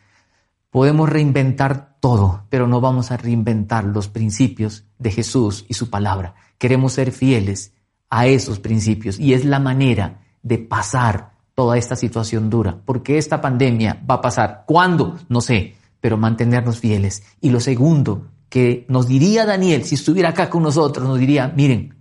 Podemos 0.71 1.09
reinventar 1.09 1.97
todo, 2.01 2.45
pero 2.51 2.67
no 2.69 2.81
vamos 2.81 3.11
a 3.11 3.17
reinventar 3.17 3.85
los 3.85 4.09
principios 4.09 4.85
de 4.99 5.11
Jesús 5.11 5.65
y 5.69 5.75
su 5.75 5.91
palabra. 5.91 6.35
Queremos 6.59 6.93
ser 6.93 7.13
fieles 7.13 7.73
a 8.11 8.27
esos 8.27 8.59
principios 8.61 9.19
y 9.19 9.35
es 9.35 9.45
la 9.45 9.59
manera 9.59 10.23
de 10.43 10.59
pasar 10.59 11.36
toda 11.57 11.79
esta 11.79 11.97
situación 11.97 12.51
dura, 12.51 12.79
porque 12.85 13.17
esta 13.17 13.41
pandemia 13.41 14.05
va 14.09 14.17
a 14.17 14.21
pasar. 14.21 14.65
¿Cuándo? 14.67 15.17
No 15.31 15.41
sé, 15.41 15.75
pero 16.01 16.19
mantenernos 16.19 16.79
fieles. 16.79 17.25
Y 17.41 17.49
lo 17.49 17.61
segundo 17.61 18.27
que 18.51 18.85
nos 18.89 19.09
diría 19.09 19.47
Daniel, 19.47 19.85
si 19.85 19.95
estuviera 19.95 20.29
acá 20.29 20.51
con 20.51 20.63
nosotros, 20.63 21.09
nos 21.09 21.19
diría, 21.19 21.53
miren, 21.57 21.97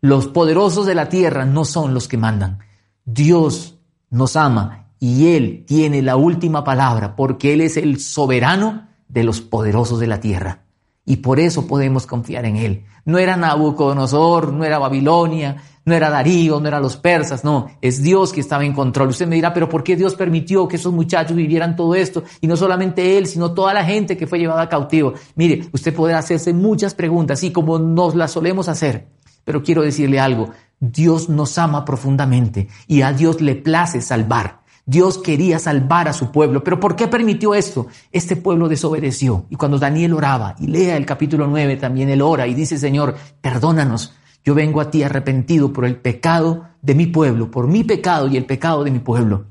los 0.00 0.26
poderosos 0.26 0.86
de 0.86 0.94
la 0.94 1.10
tierra 1.10 1.44
no 1.44 1.66
son 1.66 1.92
los 1.92 2.08
que 2.08 2.16
mandan. 2.16 2.60
Dios 3.04 3.78
nos 4.08 4.36
ama 4.36 4.86
y 4.98 5.36
Él 5.36 5.64
tiene 5.66 6.00
la 6.00 6.16
última 6.16 6.64
palabra, 6.64 7.14
porque 7.14 7.52
Él 7.52 7.60
es 7.60 7.76
el 7.76 8.00
soberano 8.00 8.88
de 9.06 9.22
los 9.22 9.42
poderosos 9.42 10.00
de 10.00 10.06
la 10.06 10.18
tierra. 10.18 10.62
Y 11.04 11.16
por 11.16 11.40
eso 11.40 11.66
podemos 11.66 12.06
confiar 12.06 12.46
en 12.46 12.56
Él. 12.56 12.84
No 13.04 13.18
era 13.18 13.36
Nabucodonosor, 13.36 14.52
no 14.52 14.64
era 14.64 14.78
Babilonia, 14.78 15.56
no 15.88 15.94
era 15.94 16.10
Darío, 16.10 16.60
no 16.60 16.68
eran 16.68 16.82
los 16.82 16.96
persas, 16.96 17.42
no, 17.42 17.70
es 17.80 18.02
Dios 18.02 18.32
que 18.32 18.40
estaba 18.40 18.64
en 18.64 18.72
control. 18.72 19.08
Usted 19.08 19.26
me 19.26 19.34
dirá, 19.34 19.52
pero 19.52 19.68
¿por 19.68 19.82
qué 19.82 19.96
Dios 19.96 20.14
permitió 20.14 20.68
que 20.68 20.76
esos 20.76 20.92
muchachos 20.92 21.36
vivieran 21.36 21.74
todo 21.74 21.94
esto? 21.94 22.22
Y 22.40 22.46
no 22.46 22.56
solamente 22.56 23.18
él, 23.18 23.26
sino 23.26 23.52
toda 23.52 23.74
la 23.74 23.84
gente 23.84 24.16
que 24.16 24.26
fue 24.26 24.38
llevada 24.38 24.68
cautivo. 24.68 25.14
Mire, 25.34 25.68
usted 25.72 25.94
podrá 25.94 26.18
hacerse 26.18 26.52
muchas 26.52 26.94
preguntas, 26.94 27.38
así 27.38 27.50
como 27.50 27.78
nos 27.78 28.14
las 28.14 28.32
solemos 28.32 28.68
hacer. 28.68 29.08
Pero 29.44 29.62
quiero 29.62 29.82
decirle 29.82 30.20
algo, 30.20 30.50
Dios 30.78 31.28
nos 31.28 31.58
ama 31.58 31.84
profundamente 31.84 32.68
y 32.86 33.02
a 33.02 33.12
Dios 33.12 33.40
le 33.40 33.56
place 33.56 34.00
salvar. 34.00 34.60
Dios 34.84 35.18
quería 35.18 35.58
salvar 35.58 36.08
a 36.08 36.14
su 36.14 36.32
pueblo, 36.32 36.64
pero 36.64 36.80
¿por 36.80 36.96
qué 36.96 37.08
permitió 37.08 37.54
esto? 37.54 37.88
Este 38.10 38.36
pueblo 38.36 38.68
desobedeció. 38.68 39.44
Y 39.50 39.56
cuando 39.56 39.78
Daniel 39.78 40.14
oraba, 40.14 40.54
y 40.58 40.66
lea 40.66 40.96
el 40.96 41.04
capítulo 41.04 41.46
9, 41.46 41.76
también 41.76 42.08
él 42.08 42.22
ora 42.22 42.46
y 42.46 42.54
dice, 42.54 42.78
Señor, 42.78 43.14
perdónanos, 43.42 44.14
yo 44.44 44.54
vengo 44.54 44.80
a 44.80 44.90
ti 44.90 45.02
arrepentido 45.02 45.72
por 45.72 45.84
el 45.84 45.96
pecado 45.96 46.68
de 46.82 46.94
mi 46.94 47.06
pueblo, 47.06 47.50
por 47.50 47.66
mi 47.66 47.84
pecado 47.84 48.28
y 48.28 48.36
el 48.36 48.46
pecado 48.46 48.84
de 48.84 48.90
mi 48.90 48.98
pueblo. 48.98 49.46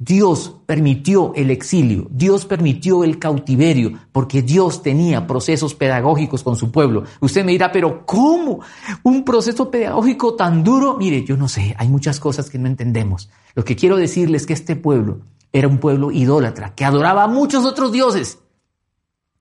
Dios 0.00 0.54
permitió 0.64 1.32
el 1.34 1.50
exilio, 1.50 2.06
Dios 2.10 2.46
permitió 2.46 3.02
el 3.02 3.18
cautiverio, 3.18 3.98
porque 4.12 4.42
Dios 4.42 4.80
tenía 4.80 5.26
procesos 5.26 5.74
pedagógicos 5.74 6.44
con 6.44 6.54
su 6.54 6.70
pueblo. 6.70 7.02
Usted 7.20 7.44
me 7.44 7.50
dirá, 7.50 7.72
pero 7.72 8.06
¿cómo? 8.06 8.60
¿Un 9.02 9.24
proceso 9.24 9.68
pedagógico 9.72 10.36
tan 10.36 10.62
duro? 10.62 10.96
Mire, 10.96 11.24
yo 11.24 11.36
no 11.36 11.48
sé, 11.48 11.74
hay 11.76 11.88
muchas 11.88 12.20
cosas 12.20 12.48
que 12.48 12.58
no 12.58 12.68
entendemos. 12.68 13.28
Lo 13.56 13.64
que 13.64 13.74
quiero 13.74 13.96
decirles 13.96 14.42
es 14.42 14.46
que 14.46 14.52
este 14.52 14.76
pueblo 14.76 15.22
era 15.52 15.66
un 15.66 15.78
pueblo 15.78 16.12
idólatra, 16.12 16.76
que 16.76 16.84
adoraba 16.84 17.24
a 17.24 17.28
muchos 17.28 17.64
otros 17.64 17.90
dioses 17.90 18.38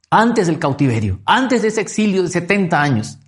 antes 0.10 0.48
del 0.48 0.58
cautiverio, 0.58 1.20
antes 1.26 1.62
de 1.62 1.68
ese 1.68 1.82
exilio 1.82 2.24
de 2.24 2.30
70 2.30 2.82
años 2.82 3.20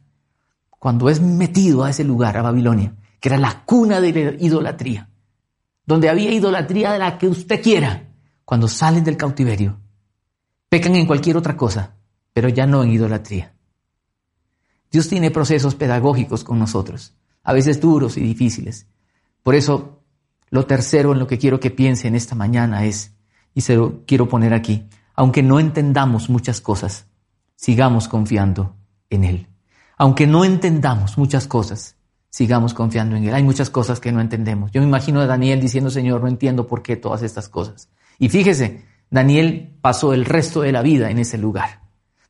cuando 0.80 1.10
es 1.10 1.22
metido 1.22 1.84
a 1.84 1.89
ese 1.89 2.04
lugar, 2.04 2.38
a 2.38 2.42
Babilonia, 2.42 2.96
que 3.20 3.30
era 3.30 3.38
la 3.38 3.63
cuna 3.65 4.00
de 4.00 4.13
la 4.13 4.44
idolatría, 4.44 5.10
donde 5.86 6.10
había 6.10 6.32
idolatría 6.32 6.94
de 6.94 7.00
la 7.00 7.18
que 7.18 7.28
usted 7.28 7.62
quiera, 7.62 8.08
cuando 8.46 8.68
salen 8.68 9.04
del 9.04 9.18
cautiverio, 9.18 9.80
pecan 10.70 10.96
en 10.96 11.06
cualquier 11.06 11.38
otra 11.38 11.58
cosa, 11.58 11.96
pero 12.34 12.48
ya 12.48 12.65
no 12.65 12.82
en 12.82 12.92
idolatría. 12.92 13.54
Dios 14.92 15.08
tiene 15.08 15.30
procesos 15.30 15.76
pedagógicos 15.76 16.44
con 16.44 16.58
nosotros. 16.58 17.13
a 17.42 17.54
veces 17.54 17.80
duros 17.80 18.18
y 18.18 18.22
difíciles. 18.22 18.86
Por 19.44 19.56
eso, 19.56 20.04
lo 20.50 20.65
tercero 20.65 21.13
en 21.13 21.20
lo 21.20 21.26
que 21.26 21.39
quiero 21.39 21.60
que 21.60 21.72
piense 21.72 22.08
en 22.08 22.15
esta 22.15 22.36
mañana 22.36 22.86
es, 22.86 23.15
y 23.56 23.62
se 23.62 23.76
lo 23.76 24.06
quiero 24.06 24.28
poner 24.28 24.54
aquí, 24.54 24.88
aunque 25.15 25.42
no 25.42 25.60
entendamos 25.60 26.30
muchas 26.30 26.62
cosas, 26.62 27.08
sigamos 27.56 28.08
confiando 28.08 28.76
en 29.10 29.24
Él. 29.24 29.48
Aunque 30.00 30.26
no 30.26 30.46
entendamos 30.46 31.18
muchas 31.18 31.46
cosas, 31.46 31.98
sigamos 32.30 32.74
confiando 32.74 33.18
en 33.18 33.26
Él. 33.26 33.34
Hay 33.34 33.44
muchas 33.44 33.70
cosas 33.70 34.00
que 34.00 34.14
no 34.14 34.22
entendemos. 34.22 34.72
Yo 34.72 34.80
me 34.80 34.88
imagino 34.88 35.20
a 35.20 35.26
Daniel 35.26 35.60
diciendo, 35.60 35.90
Señor, 35.90 36.22
no 36.22 36.30
entiendo 36.30 36.68
por 36.68 36.82
qué 36.82 36.96
todas 36.96 37.22
estas 37.22 37.50
cosas. 37.50 37.90
Y 38.18 38.30
fíjese, 38.30 38.86
Daniel 39.10 39.76
pasó 39.82 40.14
el 40.14 40.24
resto 40.24 40.62
de 40.62 40.72
la 40.72 40.82
vida 40.82 41.12
en 41.12 41.20
ese 41.20 41.38
lugar. 41.38 41.82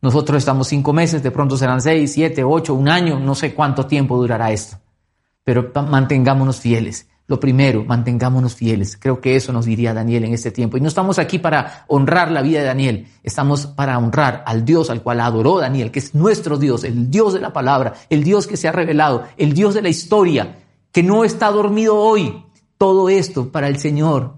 Nosotros 0.01 0.39
estamos 0.39 0.67
cinco 0.67 0.93
meses, 0.93 1.21
de 1.21 1.29
pronto 1.29 1.57
serán 1.57 1.79
seis, 1.79 2.11
siete, 2.11 2.43
ocho, 2.43 2.73
un 2.73 2.89
año, 2.89 3.19
no 3.19 3.35
sé 3.35 3.53
cuánto 3.53 3.85
tiempo 3.85 4.17
durará 4.17 4.51
esto. 4.51 4.77
Pero 5.43 5.71
mantengámonos 5.75 6.59
fieles. 6.59 7.07
Lo 7.29 7.39
primero, 7.39 7.85
mantengámonos 7.85 8.55
fieles. 8.55 8.97
Creo 8.99 9.21
que 9.21 9.35
eso 9.35 9.53
nos 9.53 9.65
diría 9.65 9.93
Daniel 9.93 10.23
en 10.23 10.33
este 10.33 10.49
tiempo. 10.49 10.77
Y 10.77 10.81
no 10.81 10.87
estamos 10.87 11.19
aquí 11.19 11.37
para 11.37 11.85
honrar 11.87 12.31
la 12.31 12.41
vida 12.41 12.61
de 12.61 12.65
Daniel, 12.65 13.07
estamos 13.21 13.67
para 13.67 13.99
honrar 13.99 14.43
al 14.47 14.65
Dios 14.65 14.89
al 14.89 15.03
cual 15.03 15.19
adoró 15.19 15.59
Daniel, 15.59 15.91
que 15.91 15.99
es 15.99 16.15
nuestro 16.15 16.57
Dios, 16.57 16.83
el 16.83 17.11
Dios 17.11 17.33
de 17.33 17.39
la 17.39 17.53
palabra, 17.53 17.93
el 18.09 18.23
Dios 18.23 18.47
que 18.47 18.57
se 18.57 18.67
ha 18.67 18.71
revelado, 18.71 19.25
el 19.37 19.53
Dios 19.53 19.75
de 19.75 19.83
la 19.83 19.89
historia, 19.89 20.57
que 20.91 21.03
no 21.03 21.23
está 21.23 21.51
dormido 21.51 21.97
hoy. 21.97 22.45
Todo 22.79 23.09
esto 23.09 23.51
para 23.51 23.67
el 23.67 23.77
Señor 23.77 24.37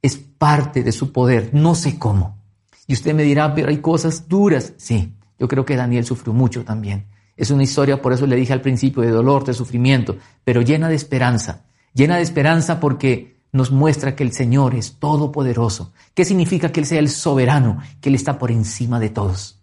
es 0.00 0.16
parte 0.16 0.82
de 0.82 0.92
su 0.92 1.12
poder, 1.12 1.50
no 1.52 1.74
sé 1.74 1.98
cómo. 1.98 2.38
Y 2.86 2.94
usted 2.94 3.12
me 3.12 3.22
dirá, 3.22 3.54
pero 3.54 3.68
hay 3.68 3.82
cosas 3.82 4.28
duras. 4.28 4.72
Sí, 4.78 5.12
yo 5.38 5.46
creo 5.46 5.66
que 5.66 5.76
Daniel 5.76 6.06
sufrió 6.06 6.32
mucho 6.32 6.64
también. 6.64 7.04
Es 7.36 7.50
una 7.50 7.64
historia, 7.64 8.00
por 8.00 8.14
eso 8.14 8.26
le 8.26 8.36
dije 8.36 8.54
al 8.54 8.62
principio, 8.62 9.02
de 9.02 9.10
dolor, 9.10 9.44
de 9.44 9.52
sufrimiento, 9.52 10.16
pero 10.42 10.62
llena 10.62 10.88
de 10.88 10.94
esperanza 10.94 11.66
llena 11.94 12.16
de 12.16 12.22
esperanza 12.22 12.80
porque 12.80 13.40
nos 13.52 13.70
muestra 13.70 14.14
que 14.14 14.22
el 14.22 14.32
Señor 14.32 14.74
es 14.74 14.98
todopoderoso. 14.98 15.92
¿Qué 16.14 16.24
significa 16.24 16.70
que 16.70 16.80
Él 16.80 16.86
sea 16.86 16.98
el 16.98 17.08
soberano, 17.08 17.78
que 18.00 18.08
Él 18.08 18.14
está 18.14 18.38
por 18.38 18.50
encima 18.50 19.00
de 19.00 19.10
todos? 19.10 19.60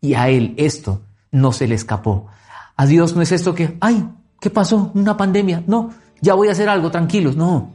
Y 0.00 0.14
a 0.14 0.28
Él 0.28 0.54
esto 0.56 1.02
no 1.30 1.52
se 1.52 1.66
le 1.66 1.74
escapó. 1.74 2.26
A 2.76 2.86
Dios 2.86 3.14
no 3.14 3.22
es 3.22 3.32
esto 3.32 3.54
que, 3.54 3.76
ay, 3.80 4.08
¿qué 4.40 4.50
pasó? 4.50 4.90
Una 4.94 5.16
pandemia. 5.16 5.64
No, 5.66 5.90
ya 6.20 6.34
voy 6.34 6.48
a 6.48 6.52
hacer 6.52 6.68
algo, 6.68 6.90
tranquilos. 6.90 7.36
No, 7.36 7.70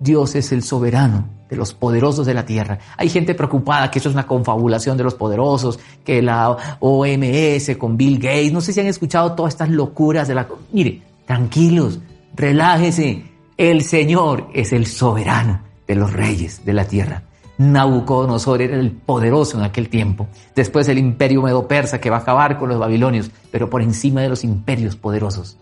Dios 0.00 0.34
es 0.34 0.50
el 0.52 0.62
soberano 0.62 1.28
de 1.48 1.56
los 1.56 1.74
poderosos 1.74 2.26
de 2.26 2.34
la 2.34 2.46
tierra. 2.46 2.78
Hay 2.96 3.08
gente 3.08 3.34
preocupada 3.34 3.90
que 3.90 3.98
eso 3.98 4.08
es 4.08 4.14
una 4.14 4.26
confabulación 4.26 4.96
de 4.96 5.04
los 5.04 5.14
poderosos, 5.14 5.78
que 6.04 6.22
la 6.22 6.56
OMS 6.78 7.76
con 7.76 7.96
Bill 7.96 8.18
Gates, 8.18 8.52
no 8.52 8.60
sé 8.60 8.72
si 8.72 8.80
han 8.80 8.86
escuchado 8.86 9.32
todas 9.32 9.54
estas 9.54 9.68
locuras 9.68 10.28
de 10.28 10.34
la... 10.36 10.48
Mire, 10.72 11.02
tranquilos, 11.26 11.98
relájese, 12.40 13.24
el 13.56 13.82
Señor 13.82 14.48
es 14.54 14.72
el 14.72 14.86
soberano 14.86 15.62
de 15.86 15.94
los 15.94 16.12
reyes 16.12 16.64
de 16.64 16.72
la 16.72 16.86
tierra. 16.86 17.24
Nabucodonosor 17.58 18.62
era 18.62 18.76
el 18.76 18.90
poderoso 18.92 19.58
en 19.58 19.64
aquel 19.64 19.90
tiempo. 19.90 20.28
Después 20.54 20.88
el 20.88 20.96
imperio 20.96 21.42
medo-persa 21.42 22.00
que 22.00 22.08
va 22.08 22.16
a 22.16 22.20
acabar 22.20 22.58
con 22.58 22.70
los 22.70 22.78
babilonios, 22.78 23.30
pero 23.50 23.68
por 23.68 23.82
encima 23.82 24.22
de 24.22 24.30
los 24.30 24.44
imperios 24.44 24.96
poderosos. 24.96 25.58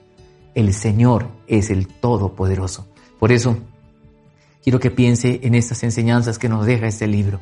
El 0.55 0.73
Señor 0.73 1.27
es 1.49 1.71
el 1.71 1.89
todopoderoso. 1.89 2.87
Por 3.19 3.33
eso, 3.33 3.59
quiero 4.63 4.79
que 4.79 4.93
piense 4.93 5.41
en 5.43 5.57
estas 5.57 5.83
enseñanzas 5.83 6.39
que 6.39 6.49
nos 6.49 6.67
deja 6.67 6.87
este 6.87 7.09
libro. 7.09 7.41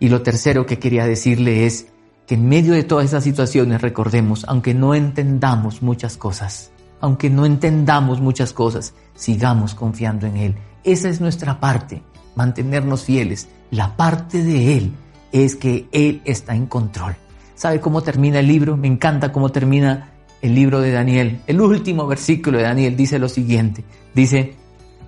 Y 0.00 0.08
lo 0.08 0.22
tercero 0.22 0.66
que 0.66 0.80
quería 0.80 1.06
decirle 1.06 1.64
es 1.64 1.86
que 2.26 2.34
en 2.34 2.48
medio 2.48 2.74
de 2.74 2.82
todas 2.82 3.04
estas 3.04 3.22
situaciones 3.22 3.80
recordemos, 3.80 4.44
aunque 4.48 4.74
no 4.74 4.96
entendamos 4.96 5.80
muchas 5.80 6.16
cosas, 6.16 6.72
aunque 7.02 7.28
no 7.28 7.44
entendamos 7.44 8.20
muchas 8.20 8.52
cosas, 8.52 8.94
sigamos 9.16 9.74
confiando 9.74 10.26
en 10.28 10.36
Él. 10.36 10.54
Esa 10.84 11.08
es 11.08 11.20
nuestra 11.20 11.58
parte, 11.58 12.00
mantenernos 12.36 13.02
fieles. 13.04 13.48
La 13.72 13.96
parte 13.96 14.42
de 14.44 14.78
Él 14.78 14.92
es 15.32 15.56
que 15.56 15.88
Él 15.90 16.22
está 16.24 16.54
en 16.54 16.66
control. 16.66 17.16
¿Sabe 17.56 17.80
cómo 17.80 18.02
termina 18.02 18.38
el 18.38 18.46
libro? 18.46 18.76
Me 18.76 18.86
encanta 18.86 19.32
cómo 19.32 19.50
termina 19.50 20.12
el 20.40 20.54
libro 20.54 20.80
de 20.80 20.92
Daniel. 20.92 21.40
El 21.48 21.60
último 21.60 22.06
versículo 22.06 22.58
de 22.58 22.64
Daniel 22.64 22.96
dice 22.96 23.18
lo 23.18 23.28
siguiente. 23.28 23.82
Dice, 24.14 24.54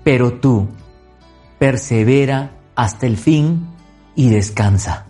pero 0.02 0.34
tú 0.34 0.66
persevera 1.60 2.56
hasta 2.74 3.06
el 3.06 3.16
fin 3.16 3.68
y 4.16 4.30
descansa, 4.30 5.06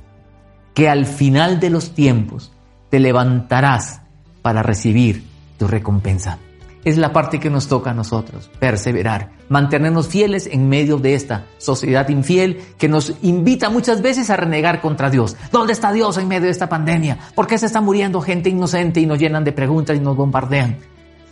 que 0.74 0.90
al 0.90 1.06
final 1.06 1.60
de 1.60 1.70
los 1.70 1.94
tiempos 1.94 2.52
te 2.90 3.00
levantarás 3.00 4.02
para 4.42 4.62
recibir 4.62 5.24
tu 5.56 5.66
recompensa 5.66 6.38
es 6.84 6.98
la 6.98 7.12
parte 7.12 7.40
que 7.40 7.50
nos 7.50 7.66
toca 7.66 7.90
a 7.90 7.94
nosotros, 7.94 8.50
perseverar, 8.58 9.30
mantenernos 9.48 10.08
fieles 10.08 10.46
en 10.46 10.68
medio 10.68 10.98
de 10.98 11.14
esta 11.14 11.46
sociedad 11.58 12.08
infiel 12.08 12.60
que 12.78 12.88
nos 12.88 13.14
invita 13.22 13.70
muchas 13.70 14.02
veces 14.02 14.28
a 14.30 14.36
renegar 14.36 14.80
contra 14.80 15.10
Dios. 15.10 15.36
¿Dónde 15.50 15.72
está 15.72 15.92
Dios 15.92 16.18
en 16.18 16.28
medio 16.28 16.44
de 16.44 16.50
esta 16.50 16.68
pandemia? 16.68 17.18
¿Por 17.34 17.46
qué 17.46 17.56
se 17.56 17.66
está 17.66 17.80
muriendo 17.80 18.20
gente 18.20 18.50
inocente 18.50 19.00
y 19.00 19.06
nos 19.06 19.18
llenan 19.18 19.44
de 19.44 19.52
preguntas 19.52 19.96
y 19.96 20.00
nos 20.00 20.16
bombardean? 20.16 20.76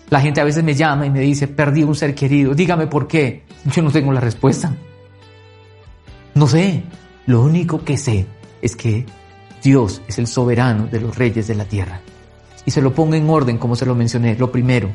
La 0.08 0.20
gente 0.20 0.40
a 0.40 0.44
veces 0.44 0.64
me 0.64 0.74
llama 0.74 1.06
y 1.06 1.10
me 1.10 1.20
dice, 1.20 1.48
perdí 1.48 1.82
un 1.84 1.94
ser 1.94 2.14
querido, 2.14 2.54
dígame 2.54 2.86
por 2.86 3.06
qué. 3.06 3.44
Yo 3.64 3.82
no 3.82 3.90
tengo 3.90 4.12
la 4.12 4.20
respuesta. 4.20 4.74
No 6.34 6.46
sé, 6.46 6.82
lo 7.26 7.42
único 7.42 7.84
que 7.84 7.96
sé 7.96 8.26
es 8.60 8.74
que 8.74 9.06
Dios 9.62 10.02
es 10.08 10.18
el 10.18 10.26
soberano 10.26 10.86
de 10.86 11.00
los 11.00 11.16
reyes 11.16 11.46
de 11.46 11.54
la 11.54 11.64
tierra. 11.64 12.00
Y 12.64 12.70
se 12.70 12.82
lo 12.82 12.94
pongo 12.94 13.14
en 13.14 13.28
orden 13.28 13.58
como 13.58 13.76
se 13.76 13.86
lo 13.86 13.94
mencioné. 13.94 14.36
Lo 14.36 14.50
primero, 14.50 14.90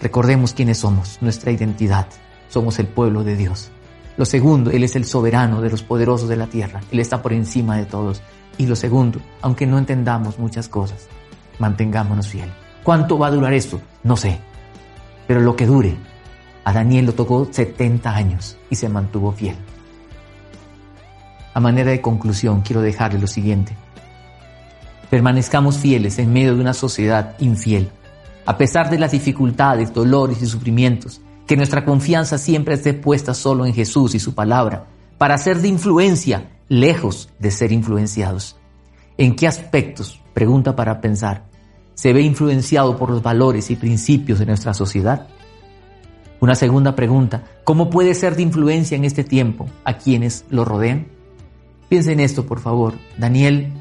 Recordemos 0.00 0.52
quiénes 0.52 0.78
somos, 0.78 1.18
nuestra 1.20 1.50
identidad. 1.50 2.06
Somos 2.48 2.78
el 2.78 2.86
pueblo 2.86 3.24
de 3.24 3.36
Dios. 3.36 3.70
Lo 4.16 4.24
segundo, 4.24 4.70
Él 4.70 4.84
es 4.84 4.94
el 4.96 5.04
soberano 5.04 5.60
de 5.60 5.70
los 5.70 5.82
poderosos 5.82 6.28
de 6.28 6.36
la 6.36 6.46
tierra. 6.46 6.80
Él 6.92 7.00
está 7.00 7.20
por 7.20 7.32
encima 7.32 7.76
de 7.76 7.84
todos. 7.84 8.22
Y 8.58 8.66
lo 8.66 8.76
segundo, 8.76 9.20
aunque 9.42 9.66
no 9.66 9.78
entendamos 9.78 10.38
muchas 10.38 10.68
cosas, 10.68 11.08
mantengámonos 11.58 12.28
fiel. 12.28 12.50
¿Cuánto 12.82 13.18
va 13.18 13.28
a 13.28 13.30
durar 13.32 13.52
esto? 13.52 13.80
No 14.04 14.16
sé. 14.16 14.38
Pero 15.26 15.40
lo 15.40 15.56
que 15.56 15.66
dure. 15.66 15.96
A 16.64 16.72
Daniel 16.72 17.06
lo 17.06 17.14
tocó 17.14 17.48
70 17.50 18.14
años 18.14 18.56
y 18.70 18.76
se 18.76 18.88
mantuvo 18.88 19.32
fiel. 19.32 19.56
A 21.54 21.60
manera 21.60 21.90
de 21.90 22.00
conclusión, 22.00 22.60
quiero 22.60 22.82
dejarle 22.82 23.20
lo 23.20 23.26
siguiente. 23.26 23.76
Permanezcamos 25.10 25.78
fieles 25.78 26.18
en 26.18 26.32
medio 26.32 26.54
de 26.54 26.60
una 26.60 26.74
sociedad 26.74 27.34
infiel 27.40 27.90
a 28.48 28.56
pesar 28.56 28.88
de 28.88 28.98
las 28.98 29.12
dificultades, 29.12 29.92
dolores 29.92 30.40
y 30.40 30.46
sufrimientos, 30.46 31.20
que 31.46 31.54
nuestra 31.54 31.84
confianza 31.84 32.38
siempre 32.38 32.76
esté 32.76 32.94
puesta 32.94 33.34
solo 33.34 33.66
en 33.66 33.74
Jesús 33.74 34.14
y 34.14 34.18
su 34.18 34.34
palabra, 34.34 34.86
para 35.18 35.36
ser 35.36 35.58
de 35.58 35.68
influencia, 35.68 36.48
lejos 36.66 37.28
de 37.38 37.50
ser 37.50 37.72
influenciados. 37.72 38.56
¿En 39.18 39.36
qué 39.36 39.46
aspectos, 39.46 40.22
pregunta 40.32 40.74
para 40.74 41.02
pensar, 41.02 41.44
se 41.92 42.14
ve 42.14 42.22
influenciado 42.22 42.96
por 42.96 43.10
los 43.10 43.22
valores 43.22 43.70
y 43.70 43.76
principios 43.76 44.38
de 44.38 44.46
nuestra 44.46 44.72
sociedad? 44.72 45.26
Una 46.40 46.54
segunda 46.54 46.96
pregunta, 46.96 47.44
¿cómo 47.64 47.90
puede 47.90 48.14
ser 48.14 48.34
de 48.34 48.44
influencia 48.44 48.96
en 48.96 49.04
este 49.04 49.24
tiempo 49.24 49.68
a 49.84 49.98
quienes 49.98 50.46
lo 50.48 50.64
rodean? 50.64 51.06
Piensen 51.90 52.14
en 52.14 52.20
esto, 52.20 52.46
por 52.46 52.60
favor. 52.60 52.94
Daniel 53.18 53.74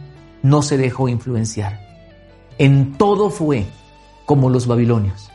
no 0.43 0.61
se 0.61 0.75
dejó 0.75 1.07
influenciar. 1.07 1.79
En 2.57 2.97
todo 2.97 3.29
fue 3.29 3.65
como 4.27 4.49
los 4.49 4.67
babilonios, 4.67 5.31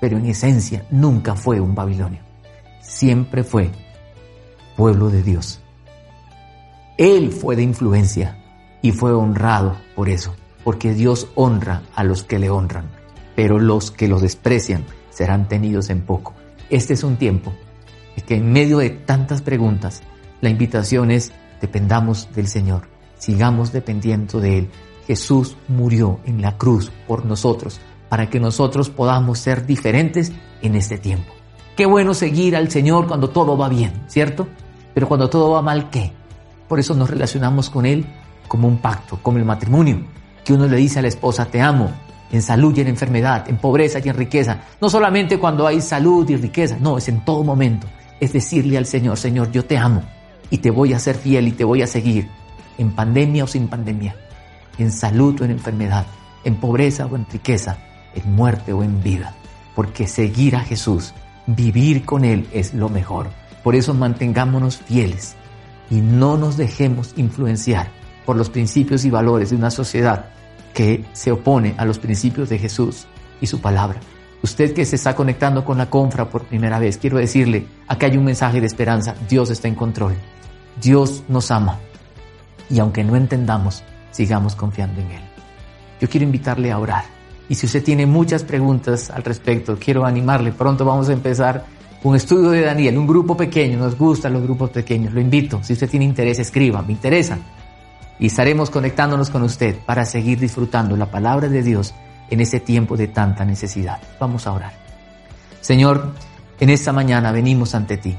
pero 0.00 0.18
en 0.18 0.26
esencia 0.26 0.84
nunca 0.90 1.36
fue 1.36 1.60
un 1.60 1.76
babilonio, 1.76 2.20
siempre 2.80 3.44
fue 3.44 3.70
pueblo 4.76 5.10
de 5.10 5.22
Dios. 5.22 5.60
Él 6.98 7.30
fue 7.30 7.54
de 7.54 7.62
influencia 7.62 8.36
y 8.82 8.90
fue 8.90 9.12
honrado 9.12 9.76
por 9.94 10.08
eso, 10.08 10.34
porque 10.64 10.92
Dios 10.92 11.28
honra 11.36 11.82
a 11.94 12.02
los 12.02 12.24
que 12.24 12.40
le 12.40 12.50
honran, 12.50 12.90
pero 13.36 13.60
los 13.60 13.92
que 13.92 14.08
lo 14.08 14.18
desprecian 14.18 14.84
serán 15.10 15.46
tenidos 15.46 15.88
en 15.88 16.00
poco. 16.00 16.34
Este 16.68 16.94
es 16.94 17.04
un 17.04 17.18
tiempo 17.18 17.52
en 18.16 18.24
que 18.24 18.34
en 18.34 18.52
medio 18.52 18.78
de 18.78 18.90
tantas 18.90 19.40
preguntas, 19.40 20.02
la 20.40 20.50
invitación 20.50 21.12
es 21.12 21.32
dependamos 21.60 22.28
del 22.34 22.48
Señor, 22.48 22.88
sigamos 23.18 23.72
dependiendo 23.72 24.40
de 24.40 24.58
Él. 24.58 24.70
Jesús 25.06 25.56
murió 25.68 26.18
en 26.24 26.42
la 26.42 26.58
cruz 26.58 26.90
por 27.06 27.24
nosotros 27.24 27.80
para 28.12 28.28
que 28.28 28.38
nosotros 28.38 28.90
podamos 28.90 29.38
ser 29.38 29.64
diferentes 29.64 30.32
en 30.60 30.74
este 30.74 30.98
tiempo. 30.98 31.32
Qué 31.74 31.86
bueno 31.86 32.12
seguir 32.12 32.54
al 32.56 32.70
Señor 32.70 33.06
cuando 33.06 33.30
todo 33.30 33.56
va 33.56 33.70
bien, 33.70 33.90
¿cierto? 34.06 34.48
Pero 34.92 35.08
cuando 35.08 35.30
todo 35.30 35.52
va 35.52 35.62
mal, 35.62 35.88
¿qué? 35.88 36.12
Por 36.68 36.78
eso 36.78 36.92
nos 36.92 37.08
relacionamos 37.08 37.70
con 37.70 37.86
Él 37.86 38.04
como 38.48 38.68
un 38.68 38.76
pacto, 38.76 39.18
como 39.22 39.38
el 39.38 39.46
matrimonio, 39.46 40.02
que 40.44 40.52
uno 40.52 40.66
le 40.66 40.76
dice 40.76 40.98
a 40.98 41.02
la 41.02 41.08
esposa, 41.08 41.46
te 41.46 41.62
amo, 41.62 41.90
en 42.30 42.42
salud 42.42 42.76
y 42.76 42.82
en 42.82 42.88
enfermedad, 42.88 43.48
en 43.48 43.56
pobreza 43.56 43.98
y 44.04 44.10
en 44.10 44.14
riqueza. 44.14 44.60
No 44.78 44.90
solamente 44.90 45.38
cuando 45.38 45.66
hay 45.66 45.80
salud 45.80 46.28
y 46.28 46.36
riqueza, 46.36 46.76
no, 46.78 46.98
es 46.98 47.08
en 47.08 47.24
todo 47.24 47.42
momento. 47.42 47.86
Es 48.20 48.34
decirle 48.34 48.76
al 48.76 48.84
Señor, 48.84 49.16
Señor, 49.16 49.50
yo 49.52 49.64
te 49.64 49.78
amo 49.78 50.02
y 50.50 50.58
te 50.58 50.70
voy 50.70 50.92
a 50.92 50.98
ser 50.98 51.16
fiel 51.16 51.48
y 51.48 51.52
te 51.52 51.64
voy 51.64 51.80
a 51.80 51.86
seguir, 51.86 52.28
en 52.76 52.92
pandemia 52.92 53.44
o 53.44 53.46
sin 53.46 53.68
pandemia, 53.68 54.14
en 54.76 54.92
salud 54.92 55.40
o 55.40 55.46
en 55.46 55.52
enfermedad, 55.52 56.04
en 56.44 56.56
pobreza 56.56 57.06
o 57.06 57.16
en 57.16 57.24
riqueza 57.32 57.78
en 58.14 58.34
muerte 58.34 58.72
o 58.72 58.82
en 58.82 59.02
vida. 59.02 59.34
porque 59.74 60.06
seguir 60.06 60.54
a 60.54 60.60
Jesús, 60.60 61.14
vivir 61.46 62.04
con 62.04 62.26
Él 62.26 62.46
es 62.52 62.74
lo 62.74 62.90
mejor. 62.90 63.30
Por 63.62 63.74
eso 63.74 63.94
mantengámonos 63.94 64.76
fieles 64.76 65.34
y 65.90 66.02
no 66.02 66.36
nos 66.36 66.56
dejemos 66.56 67.14
influenciar 67.16 67.88
por 68.26 68.36
los 68.36 68.50
principios 68.50 69.04
y 69.04 69.10
valores 69.10 69.50
de 69.50 69.56
una 69.56 69.70
sociedad 69.70 70.26
que 70.74 71.04
se 71.12 71.32
opone 71.32 71.74
a 71.78 71.84
los 71.84 71.98
principios 71.98 72.48
de 72.48 72.58
Jesús 72.58 73.06
y 73.40 73.46
su 73.46 73.60
palabra. 73.60 74.00
Usted 74.42 74.74
que 74.74 74.84
se 74.84 74.96
está 74.96 75.14
conectando 75.14 75.64
con 75.64 75.78
la 75.78 75.88
confra 75.88 76.28
por 76.28 76.44
primera 76.44 76.78
vez, 76.78 76.98
quiero 76.98 77.18
decirle, 77.18 77.66
acá 77.86 78.06
hay 78.06 78.16
un 78.16 78.24
mensaje 78.24 78.60
de 78.60 78.66
esperanza, 78.66 79.14
Dios 79.28 79.50
está 79.50 79.68
en 79.68 79.74
control, 79.74 80.14
Dios 80.80 81.22
nos 81.28 81.50
ama 81.50 81.78
y 82.68 82.80
aunque 82.80 83.04
no 83.04 83.16
entendamos, 83.16 83.84
sigamos 84.10 84.56
confiando 84.56 85.00
en 85.00 85.10
Él. 85.12 85.22
Yo 86.00 86.08
quiero 86.08 86.24
invitarle 86.24 86.72
a 86.72 86.78
orar 86.78 87.04
y 87.52 87.54
si 87.54 87.66
usted 87.66 87.84
tiene 87.84 88.06
muchas 88.06 88.44
preguntas 88.44 89.10
al 89.10 89.22
respecto, 89.24 89.76
quiero 89.78 90.06
animarle, 90.06 90.52
pronto 90.52 90.86
vamos 90.86 91.10
a 91.10 91.12
empezar 91.12 91.66
un 92.02 92.16
estudio 92.16 92.48
de 92.48 92.62
Daniel, 92.62 92.96
un 92.96 93.06
grupo 93.06 93.36
pequeño, 93.36 93.76
nos 93.76 93.98
gustan 93.98 94.32
los 94.32 94.42
grupos 94.42 94.70
pequeños, 94.70 95.12
lo 95.12 95.20
invito, 95.20 95.62
si 95.62 95.74
usted 95.74 95.86
tiene 95.86 96.06
interés, 96.06 96.38
escriba, 96.38 96.80
me 96.80 96.92
interesa. 96.92 97.36
Y 98.18 98.28
estaremos 98.28 98.70
conectándonos 98.70 99.28
con 99.28 99.42
usted 99.42 99.76
para 99.84 100.06
seguir 100.06 100.40
disfrutando 100.40 100.96
la 100.96 101.10
palabra 101.10 101.50
de 101.50 101.62
Dios 101.62 101.92
en 102.30 102.40
ese 102.40 102.58
tiempo 102.58 102.96
de 102.96 103.08
tanta 103.08 103.44
necesidad. 103.44 104.00
Vamos 104.18 104.46
a 104.46 104.52
orar. 104.52 104.72
Señor, 105.60 106.14
en 106.58 106.70
esta 106.70 106.94
mañana 106.94 107.32
venimos 107.32 107.74
ante 107.74 107.98
ti, 107.98 108.16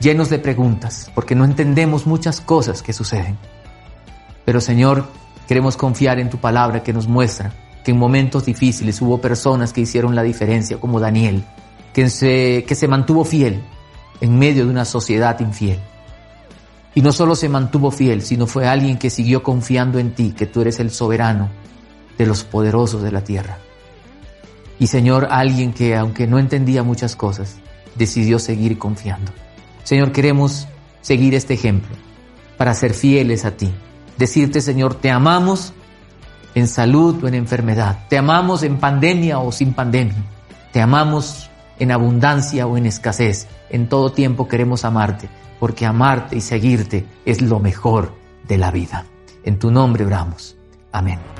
llenos 0.00 0.30
de 0.30 0.40
preguntas, 0.40 1.12
porque 1.14 1.36
no 1.36 1.44
entendemos 1.44 2.08
muchas 2.08 2.40
cosas 2.40 2.82
que 2.82 2.92
suceden. 2.92 3.38
Pero 4.44 4.60
Señor, 4.60 5.06
queremos 5.46 5.76
confiar 5.76 6.18
en 6.18 6.28
tu 6.28 6.38
palabra 6.38 6.82
que 6.82 6.92
nos 6.92 7.06
muestra 7.06 7.52
en 7.90 7.98
momentos 7.98 8.44
difíciles 8.44 9.00
hubo 9.00 9.20
personas 9.20 9.72
que 9.72 9.82
hicieron 9.82 10.14
la 10.14 10.22
diferencia, 10.22 10.78
como 10.78 11.00
Daniel, 11.00 11.44
que 11.92 12.08
se, 12.10 12.64
que 12.66 12.74
se 12.74 12.88
mantuvo 12.88 13.24
fiel 13.24 13.62
en 14.20 14.38
medio 14.38 14.64
de 14.64 14.70
una 14.70 14.84
sociedad 14.84 15.38
infiel. 15.40 15.78
Y 16.94 17.02
no 17.02 17.12
solo 17.12 17.36
se 17.36 17.48
mantuvo 17.48 17.90
fiel, 17.90 18.22
sino 18.22 18.46
fue 18.46 18.66
alguien 18.66 18.98
que 18.98 19.10
siguió 19.10 19.42
confiando 19.42 19.98
en 19.98 20.14
ti, 20.14 20.34
que 20.36 20.46
tú 20.46 20.60
eres 20.60 20.80
el 20.80 20.90
soberano 20.90 21.48
de 22.16 22.26
los 22.26 22.44
poderosos 22.44 23.02
de 23.02 23.12
la 23.12 23.22
tierra. 23.22 23.58
Y 24.80 24.88
Señor, 24.88 25.28
alguien 25.30 25.72
que, 25.72 25.96
aunque 25.96 26.26
no 26.26 26.38
entendía 26.38 26.82
muchas 26.82 27.16
cosas, 27.16 27.56
decidió 27.94 28.38
seguir 28.38 28.78
confiando. 28.78 29.32
Señor, 29.84 30.12
queremos 30.12 30.66
seguir 31.00 31.34
este 31.34 31.54
ejemplo 31.54 31.94
para 32.56 32.74
ser 32.74 32.94
fieles 32.94 33.44
a 33.44 33.52
ti. 33.52 33.70
Decirte, 34.18 34.60
Señor, 34.60 34.94
te 34.94 35.10
amamos 35.10 35.72
en 36.58 36.68
salud 36.68 37.22
o 37.22 37.28
en 37.28 37.34
enfermedad. 37.34 38.06
Te 38.08 38.18
amamos 38.18 38.62
en 38.62 38.78
pandemia 38.78 39.38
o 39.38 39.52
sin 39.52 39.72
pandemia. 39.72 40.16
Te 40.72 40.80
amamos 40.80 41.50
en 41.78 41.92
abundancia 41.92 42.66
o 42.66 42.76
en 42.76 42.86
escasez. 42.86 43.46
En 43.70 43.88
todo 43.88 44.12
tiempo 44.12 44.48
queremos 44.48 44.84
amarte, 44.84 45.28
porque 45.60 45.86
amarte 45.86 46.36
y 46.36 46.40
seguirte 46.40 47.06
es 47.24 47.40
lo 47.40 47.60
mejor 47.60 48.14
de 48.46 48.58
la 48.58 48.70
vida. 48.70 49.06
En 49.44 49.58
tu 49.58 49.70
nombre 49.70 50.04
oramos. 50.04 50.56
Amén. 50.92 51.37